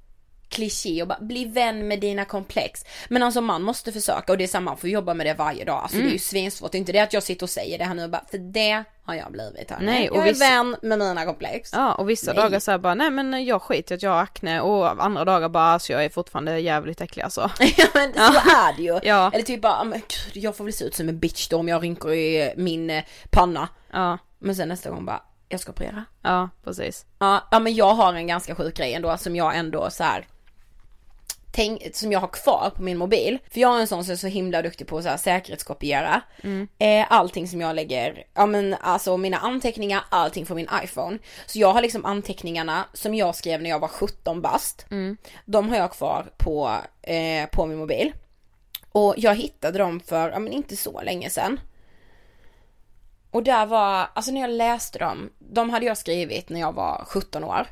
[0.48, 2.84] kliché och bara bli vän med dina komplex.
[3.08, 5.64] Men alltså man måste försöka och det är samma, man får jobba med det varje
[5.64, 5.78] dag.
[5.82, 6.06] Alltså Mm.
[6.06, 7.94] det är ju svinsvårt, det är inte det att jag sitter och säger det här
[7.94, 9.78] nu och bara, för det har jag blivit här.
[9.80, 11.70] Nej, och jag är vän med mina komplex.
[11.72, 12.42] Ja och vissa Nej.
[12.42, 15.64] dagar såhär bara, nej men jag skiter att jag har akne och andra dagar bara,
[15.64, 17.50] alltså jag är fortfarande jävligt äcklig alltså.
[17.76, 18.20] ja men så
[18.50, 19.00] är det ju.
[19.08, 19.30] Ja.
[19.34, 20.00] Eller typ bara, "Ah, men
[20.32, 22.90] gud, jag får väl se ut som en bitch då om jag rynkor i min
[22.90, 23.68] eh, panna.
[23.92, 26.04] Ja, Men sen nästa gång bara, jag ska operera.
[26.22, 27.06] ja precis.
[27.18, 30.26] Ja, ja men jag har en ganska sjuk grej ändå som jag ändå så här.
[31.56, 33.38] Tänk, som jag har kvar på min mobil.
[33.50, 36.22] För jag är en sån som är så himla duktig på att säkerhetskopiera.
[36.78, 41.18] Eh, allting som jag lägger, ja men alltså mina anteckningar, allting från min iPhone.
[41.46, 44.86] Så jag har liksom anteckningarna som jag skrev när jag var 17 bast.
[45.44, 48.12] De har jag kvar på, eh, på min mobil.
[48.92, 51.60] Och jag hittade dem för, ja men inte så länge sedan.
[53.30, 57.04] Och där var, alltså när jag läste dem, de hade jag skrivit när jag var
[57.06, 57.66] 17 år.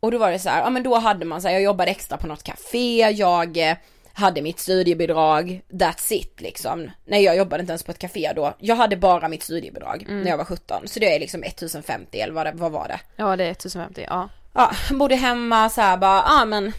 [0.00, 1.90] Och då var det så här, ja men då hade man så här, jag jobbade
[1.90, 3.76] extra på något café, jag eh,
[4.12, 6.90] hade mitt studiebidrag, that's it liksom.
[7.04, 10.30] Nej jag jobbade inte ens på ett café då, jag hade bara mitt studiebidrag när
[10.30, 10.88] jag var 17.
[10.88, 13.00] Så det är liksom 1050 eller vad, det, vad var det?
[13.16, 14.28] Ja det är 1050, ja.
[14.52, 16.72] Ja, bodde hemma så här bara, ja men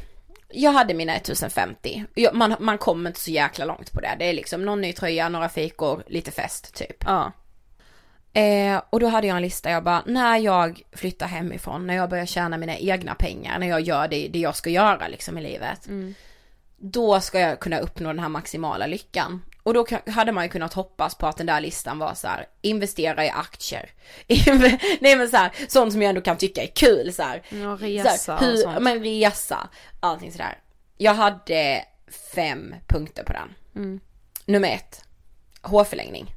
[0.52, 2.06] jag hade mina 1050.
[2.14, 4.16] Jag, man, man kommer inte så jäkla långt på det.
[4.20, 7.04] Det är liksom någon ny tröja, några fikor, lite fest typ.
[7.06, 7.32] Ja.
[8.34, 12.10] Eh, och då hade jag en lista, jag bara, när jag flyttar hemifrån, när jag
[12.10, 15.42] börjar tjäna mina egna pengar, när jag gör det, det jag ska göra liksom i
[15.42, 15.88] livet.
[16.78, 19.42] Då ska jag kunna uppnå den här maximala lyckan.
[19.64, 22.46] Och då hade man ju kunnat hoppas på att den där listan var så här:
[22.62, 23.92] investera i aktier.
[25.00, 27.42] Nej men så här, sånt som jag ändå kan tycka är kul så här.
[27.50, 28.82] Ja, resa så och här, hur, sånt.
[28.82, 29.70] Men resa,
[30.00, 30.58] allting sådär.
[30.98, 31.86] Jag hade
[32.36, 33.56] fem punkter på den.
[33.76, 34.00] Mm.
[34.46, 35.04] Nummer ett,
[35.62, 36.36] hårförlängning.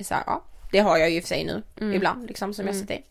[0.00, 0.44] Så här, ja,
[0.76, 1.92] det har jag ju för sig nu, Mm.
[1.94, 3.04] ibland liksom som jag sitter i.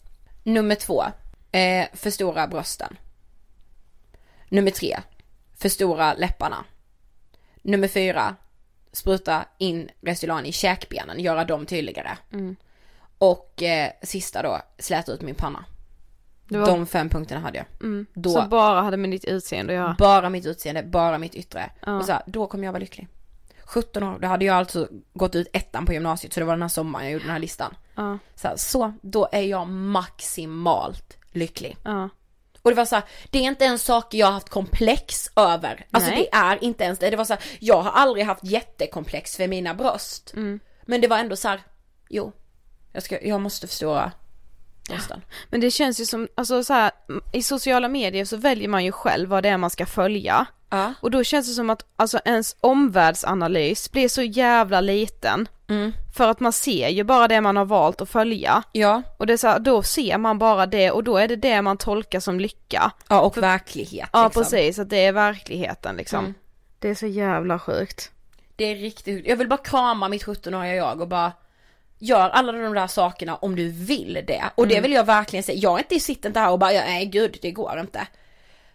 [0.43, 1.03] Nummer två,
[1.51, 2.97] eh, förstora brösten.
[4.49, 4.97] Nummer tre,
[5.55, 6.65] förstora läpparna.
[7.61, 8.35] Nummer fyra,
[8.91, 12.17] spruta in Restylane i käkbenen, göra dem tydligare.
[12.33, 12.55] Mm.
[13.17, 15.65] Och eh, sista då, släta ut min panna.
[16.49, 17.65] Var De fem punkterna hade jag.
[17.81, 19.95] mm, då- som bara hade med ditt utseende att göra.
[19.99, 21.69] Bara mitt utseende, bara mitt yttre.
[21.85, 21.97] Ja.
[21.97, 23.07] Och så här, då kommer jag vara lycklig.
[23.65, 26.61] 17 år, då hade jag alltså gått ut ettan på gymnasiet så det var den
[26.61, 27.75] här sommaren jag gjorde den här listan.
[27.95, 31.77] Ja, Så, här, så då är jag maximalt lycklig.
[31.83, 32.09] ja.
[32.61, 35.85] Och det var så här, det är inte en sak jag har haft komplex över.
[35.91, 36.19] Alltså Nej.
[36.31, 37.09] det är inte ens det.
[37.09, 40.33] Det var så här, jag har aldrig haft jättekomplex för mina bröst.
[40.33, 40.59] Mm.
[40.85, 41.61] Men det var ändå så här,
[42.09, 42.31] jo,
[42.91, 44.11] jag, ska, jag måste förstora
[44.89, 45.21] brösten.
[45.49, 46.91] Men det känns ju som, alltså så här,
[47.33, 50.45] i sociala medier så väljer man ju själv vad det är man ska följa.
[50.69, 50.93] Ja.
[51.01, 55.47] Och då känns det som att alltså ens omvärldsanalys blir så jävla liten.
[55.67, 55.91] Mm.
[56.17, 58.63] För att man ser ju bara det man har valt att följa.
[58.71, 61.35] Ja, Och det är så här, då ser man bara det och då är det
[61.35, 62.91] det man tolkar som lycka.
[63.09, 64.43] ja och verklighet Ja liksom.
[64.43, 66.19] precis, att det är verkligheten liksom.
[66.19, 66.33] Mm.
[66.79, 68.11] Det är så jävla sjukt.
[68.55, 71.31] Det är riktigt Jag vill bara krama mitt 17-åriga jag och bara
[72.05, 74.43] Gör alla de där sakerna om du vill det.
[74.55, 74.75] Och Mm.
[74.75, 75.59] det vill jag verkligen säga.
[75.59, 78.07] Jag är inte sitter inte här och bara, nej gud det går inte.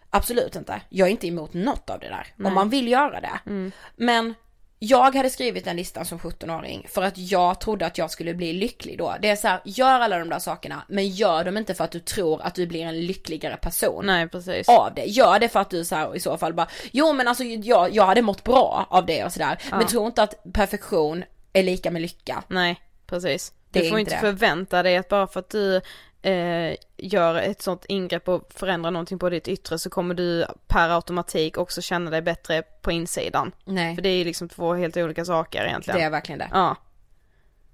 [0.09, 0.81] Absolut inte.
[0.89, 2.47] Jag är inte emot något av det där.
[2.47, 3.39] Om man vill göra det.
[3.45, 3.71] Mm.
[3.95, 4.33] Men
[4.79, 8.53] jag hade skrivit den listan som 17-åring för att jag trodde att jag skulle bli
[8.53, 9.15] lycklig då.
[9.21, 11.91] Det är så här, gör alla de där sakerna men gör dem inte för att
[11.91, 14.69] du tror att du blir en lyckligare person Nej precis.
[14.69, 15.03] av det.
[15.03, 17.95] Gör det för att du så här, i så fall bara, jo men alltså jag,
[17.95, 19.57] jag hade mått bra av det och sådär.
[19.71, 21.23] Men tro inte att perfektion
[21.53, 22.43] är lika med lycka.
[22.47, 22.81] Nej,
[23.11, 23.53] precis.
[23.69, 24.31] Det Du får inte inte det.
[24.31, 25.81] förvänta dig att bara för att du
[26.21, 30.89] eh, gör ett sånt ingrepp och förändrar någonting på ditt yttre så kommer du per
[30.89, 33.51] automatik också känna dig bättre på insidan.
[33.65, 35.99] Nej, För det är ju liksom två helt olika saker egentligen.
[35.99, 36.49] det är verkligen det.
[36.51, 36.75] Ja,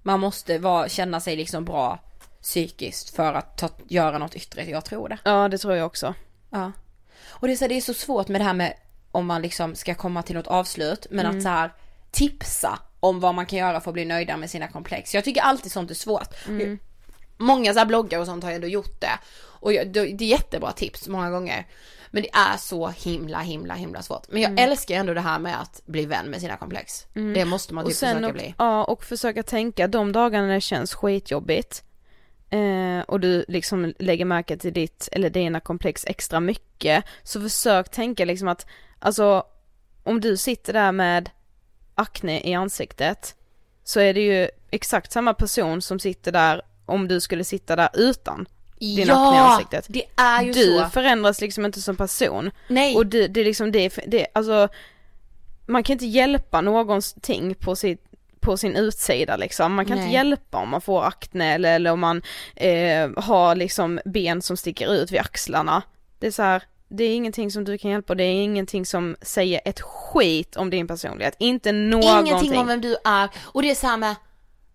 [0.01, 1.99] Man måste vara, känna sig liksom bra
[2.41, 5.17] psykiskt för att ta, göra något yttre, jag tror det.
[5.23, 6.13] ja det tror jag också.
[6.49, 6.71] Ja.
[7.29, 8.73] Och det är, så, det är så svårt med det här med
[9.11, 11.37] om man liksom ska komma till något avslut, men Mm.
[11.37, 11.71] att så här
[12.11, 15.15] tipsa om vad man kan göra för att bli nöjda med sina komplex.
[15.15, 16.47] Jag tycker alltid sånt är svårt.
[16.47, 16.79] Mm.
[17.37, 19.19] Många så bloggar och sånt har ju ändå gjort det.
[19.59, 21.67] Och jag, det är jättebra tips många gånger.
[22.11, 24.23] Men det är så himla himla himla svårt.
[24.29, 24.69] Men jag Mm.
[24.71, 27.05] älskar ändå det här med att bli vän med sina komplex.
[27.13, 28.55] Det måste man Och typ sen försöka och, bli.
[28.57, 31.83] ja, och försöka tänka de dagarna det känns skitjobbigt
[32.49, 37.91] eh, och du liksom lägger märke till ditt eller dina komplex extra mycket så försök
[37.91, 38.65] tänka liksom att
[38.99, 39.43] alltså
[40.03, 41.29] om du sitter där med
[41.97, 43.35] akne i ansiktet
[43.83, 47.89] så är det ju exakt samma person som sitter där om du skulle sitta där
[47.93, 48.47] utan
[48.79, 49.53] din akne i Ja!
[49.53, 49.85] ansiktet.
[49.89, 50.89] Det är ju Du så.
[50.89, 52.51] förändras liksom inte som person.
[52.67, 52.95] Nej.
[52.95, 54.67] Och det, det är liksom det, det, alltså
[55.65, 58.03] man kan inte hjälpa någonting på sitt
[58.39, 59.73] på sin utsida liksom.
[59.73, 60.05] Man kan Nej.
[60.05, 62.21] inte hjälpa om man får akne eller, eller om man
[62.55, 65.81] eh, har liksom ben som sticker ut vid axlarna.
[66.19, 69.15] Det är så här, det är ingenting som du kan hjälpa det är ingenting som
[69.21, 71.35] säger ett skit om din personlighet.
[71.39, 72.27] Inte någonting.
[72.27, 73.29] Ingenting om vem du är.
[73.43, 74.15] Och det är så här med,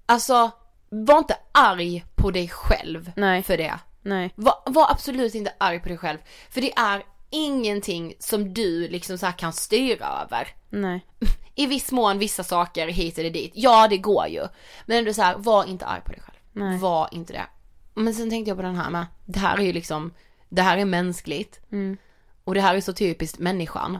[0.06, 0.50] alltså,
[0.88, 3.42] var inte arg på dig själv Nej.
[3.42, 3.78] för det.
[4.02, 4.32] Nej.
[4.34, 6.18] Var, var absolut inte arg på dig själv.
[6.50, 10.48] För det är ingenting som du liksom så kan styra över.
[10.70, 11.06] Nej.
[11.54, 13.52] I viss mån vissa saker hit eller dit.
[13.54, 14.46] Ja det går ju.
[14.86, 16.38] Men ändå så här, var inte arg på dig själv.
[16.52, 16.78] Nej.
[16.78, 17.46] Var inte det.
[17.94, 20.12] Men sen tänkte jag på den här med, det här är ju liksom,
[20.52, 21.60] det här är mänskligt.
[21.72, 21.96] Mm.
[22.44, 23.98] Och det här är så typiskt människan.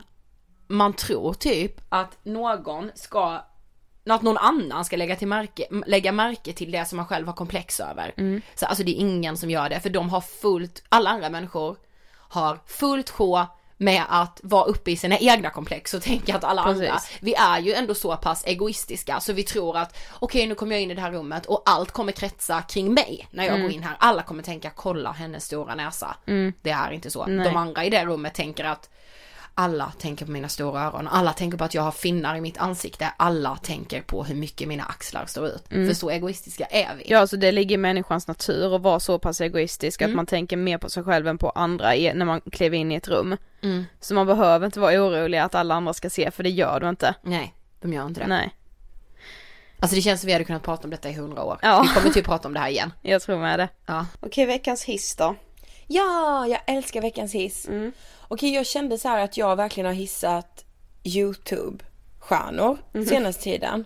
[0.66, 3.40] Man tror typ att någon ska,
[4.06, 7.34] att någon annan ska lägga, till märke, lägga märke till det som man själv har
[7.34, 8.14] komplex över.
[8.16, 8.42] Mm.
[8.54, 11.76] Så alltså det är ingen som gör det, för de har fullt, alla andra människor
[12.12, 13.46] har fullt sjå
[13.76, 17.10] med att vara uppe i sina egna komplex och tänka att alla andra, Precis.
[17.20, 20.82] vi är ju ändå så pass egoistiska så vi tror att okej nu kommer jag
[20.82, 23.62] in i det här rummet och allt kommer kretsa kring mig när jag Mm.
[23.62, 23.96] går in här.
[23.98, 26.16] Alla kommer tänka kolla hennes stora näsa.
[26.62, 27.26] Det är inte så.
[27.26, 27.44] Nej.
[27.48, 28.90] De andra i det rummet tänker att
[29.54, 32.58] alla tänker på mina stora öron, alla tänker på att jag har finnar i mitt
[32.58, 35.68] ansikte, alla tänker på hur mycket mina axlar står ut.
[35.68, 37.04] För så egoistiska är vi.
[37.04, 37.04] Mm.
[37.06, 40.56] Ja, så det ligger i människans natur att vara så pass egoistisk att man tänker
[40.56, 43.36] mer på sig själv än på andra när man kliver in i ett rum.
[43.62, 43.84] Mm.
[44.00, 46.88] Så man behöver inte vara orolig att alla andra ska se, för det gör du
[46.88, 47.14] inte.
[47.22, 48.26] Nej, de gör inte det.
[48.26, 48.54] Nej,
[49.82, 51.58] Alltså det känns som vi hade kunnat prata om detta i hundra år.
[51.62, 51.82] Ja.
[51.82, 52.92] Vi kommer typ prata om det här igen.
[53.02, 53.68] jag tror med det.
[53.86, 54.06] Ja.
[54.20, 55.34] Okej, veckans hiss då.
[55.86, 57.68] Ja, jag älskar veckans hiss.
[58.32, 60.64] Okej, jag kände så här att jag verkligen har hissat
[61.04, 62.78] YouTube-stjärnor
[63.08, 63.84] senaste tiden.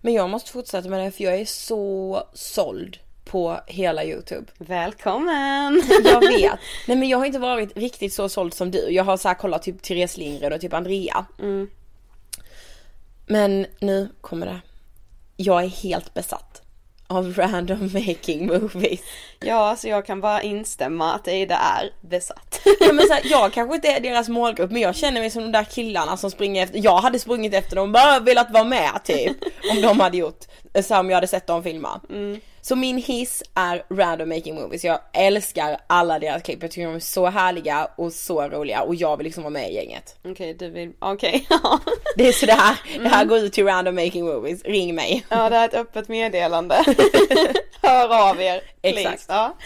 [0.00, 4.46] Men jag måste fortsätta med det för jag är så såld på hela YouTube.
[4.58, 5.82] Välkommen!
[6.04, 6.58] Jag vet.
[6.86, 8.88] Nej men jag har inte varit riktigt så såld som du.
[8.90, 11.26] Jag har så här kollat typ Therese Lindgren och typ Andrea.
[13.26, 14.60] Men nu kommer det.
[15.36, 16.62] Jag är helt besatt
[17.06, 19.00] av random making movies.
[19.40, 22.60] Ja, alltså jag kan bara instämma att Ida är besatt.
[22.80, 25.42] Ja, men så här, jag kanske inte är deras målgrupp men jag känner mig som
[25.42, 29.00] de där killarna som springer efter, jag hade sprungit efter dem bara velat vara med
[29.04, 29.36] typ.
[29.70, 30.44] Om de hade gjort,
[30.82, 32.00] så här, om jag hade sett dem filma.
[32.68, 36.94] Så min hiss är random making movies, jag älskar alla deras klipp, jag tycker de
[36.94, 40.16] är så härliga och så roliga och jag vill liksom vara med i gänget.
[40.24, 41.46] Okej, du vill, okej.
[42.16, 45.26] Det är sådär, det här går ut till random making movies, ring mig.
[45.28, 46.84] Ja, det är ett öppet meddelande.
[47.82, 48.60] Hör av er.
[48.82, 49.00] please.
[49.00, 49.24] Exakt.
[49.28, 49.56] Ja.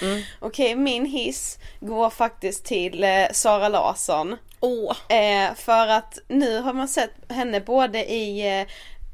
[0.41, 4.37] Okej, min hiss går faktiskt till eh, Sara Larsson.
[4.61, 5.17] Åh.
[5.17, 8.67] Eh, för att nu har man sett henne både i eh,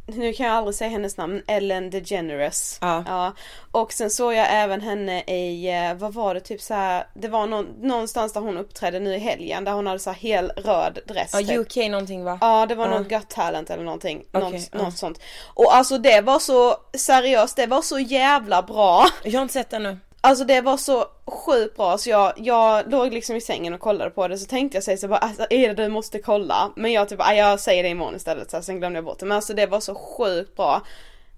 [0.07, 2.79] nu kan jag aldrig säga hennes namn, Ellen DeGeneres.
[2.81, 3.33] Ja.
[3.71, 7.29] Och sen såg jag även henne i, eh, vad var det, typ så här, det
[7.29, 10.49] var någon, någonstans där hon uppträdde nu i helgen där hon hade så här hel
[10.57, 11.31] röd dress.
[11.33, 11.51] Ja, typ.
[11.59, 12.39] UK någonting va?
[12.41, 12.99] Ja det var Ja.
[12.99, 14.79] något Got Talent eller någonting, Okej, något, ja.
[14.83, 15.21] något sånt.
[15.55, 19.07] Och alltså det var så seriöst, det var så jävla bra.
[19.25, 19.99] Jag har inte sett den nu.
[20.27, 24.11] Alltså det var så sjukt bra så jag, jag låg liksom i sängen och kollade
[24.11, 26.71] på det så tänkte jag säga så bara alltså Ida du måste kolla.
[26.77, 29.19] Men jag typ, "Ah, jag säger det imorgon istället så här, sen glömde jag bort
[29.19, 29.27] det.
[29.27, 30.83] Men alltså det var så sjukt bra.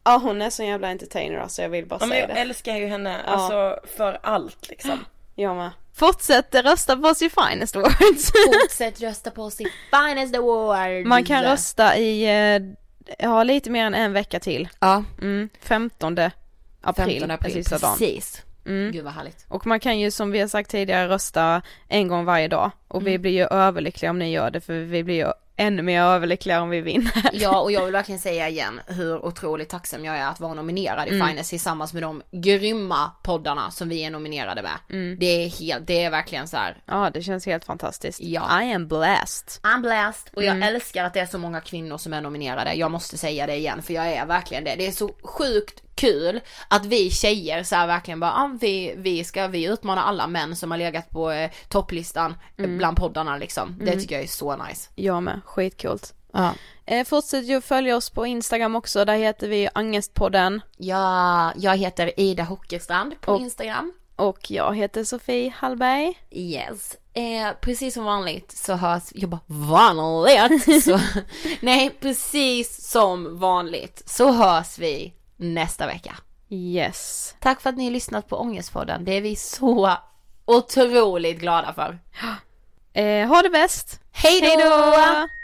[0.05, 2.41] Ja hon är så jävla entertainer alltså jag vill bara Ja, men säga jag det.
[2.41, 3.33] älskar ju henne, Ja.
[3.33, 5.05] alltså för allt liksom.
[5.35, 5.71] Jag med.
[5.95, 8.33] Fortsätt rösta på sin finest words.
[8.63, 11.05] Fortsätt rösta på sitt finest award.
[11.07, 12.63] Man kan rösta i, eh,
[13.19, 14.69] ja lite mer än en vecka till.
[14.81, 16.31] Ja, Mm, 15 april,
[16.83, 18.43] 15 april, är precis.
[18.69, 18.93] Mm.
[18.93, 19.47] Gud vad härligt.
[19.49, 22.71] Och man kan ju som vi har sagt tidigare rösta en gång varje dag.
[22.89, 26.03] Och vi blir ju överlyckliga om ni gör det för vi blir ju ännu mer
[26.03, 27.13] överlyckliga om vi vinner.
[27.33, 31.09] Ja och jag vill verkligen säga igen hur otroligt tacksam jag är att vara nominerad
[31.09, 35.17] i Finest tillsammans med de grymma poddarna som vi är nominerade med.
[35.19, 36.77] Det är helt, det är verkligen så här.
[36.87, 38.21] Ja det känns helt fantastiskt.
[38.21, 38.63] Ja.
[38.63, 39.63] I am blessed.
[39.63, 42.75] I'm blessed och jag älskar att det är så många kvinnor som är nominerade.
[42.75, 44.75] Jag måste säga det igen för jag är verkligen det.
[44.79, 49.25] Det är så sjukt kul att vi tjejer så här verkligen bara, ah, vi, vi
[49.25, 53.77] ska, vi utmana alla män som har legat på eh, topplistan eh, bland poddarna liksom.
[53.81, 54.91] Det tycker jag är så nice.
[54.95, 56.15] Jag med, skitcoolt.
[56.33, 56.55] Ja.
[56.87, 60.61] Eh, fortsätt ju följa oss på Instagram också, där heter vi Angestpodden.
[60.77, 63.93] Ja, jag heter Ida Hockerstrand på Och- Instagram.
[64.17, 66.19] Och jag heter Sofie Hallberg.
[66.31, 66.97] Yes.
[67.15, 71.01] Eh, precis som vanligt så hörs, jag bara vanligt, så,
[71.61, 76.17] nej precis som vanligt så hörs vi nästa vecka.
[76.49, 77.35] Yes.
[77.41, 79.97] Tack för att ni har lyssnat på Ångestpodden, det är vi så
[80.45, 81.99] otroligt glada för.
[82.93, 84.01] Eh, ha det bäst!
[84.13, 84.47] Hej då!
[84.47, 85.38] Hej då!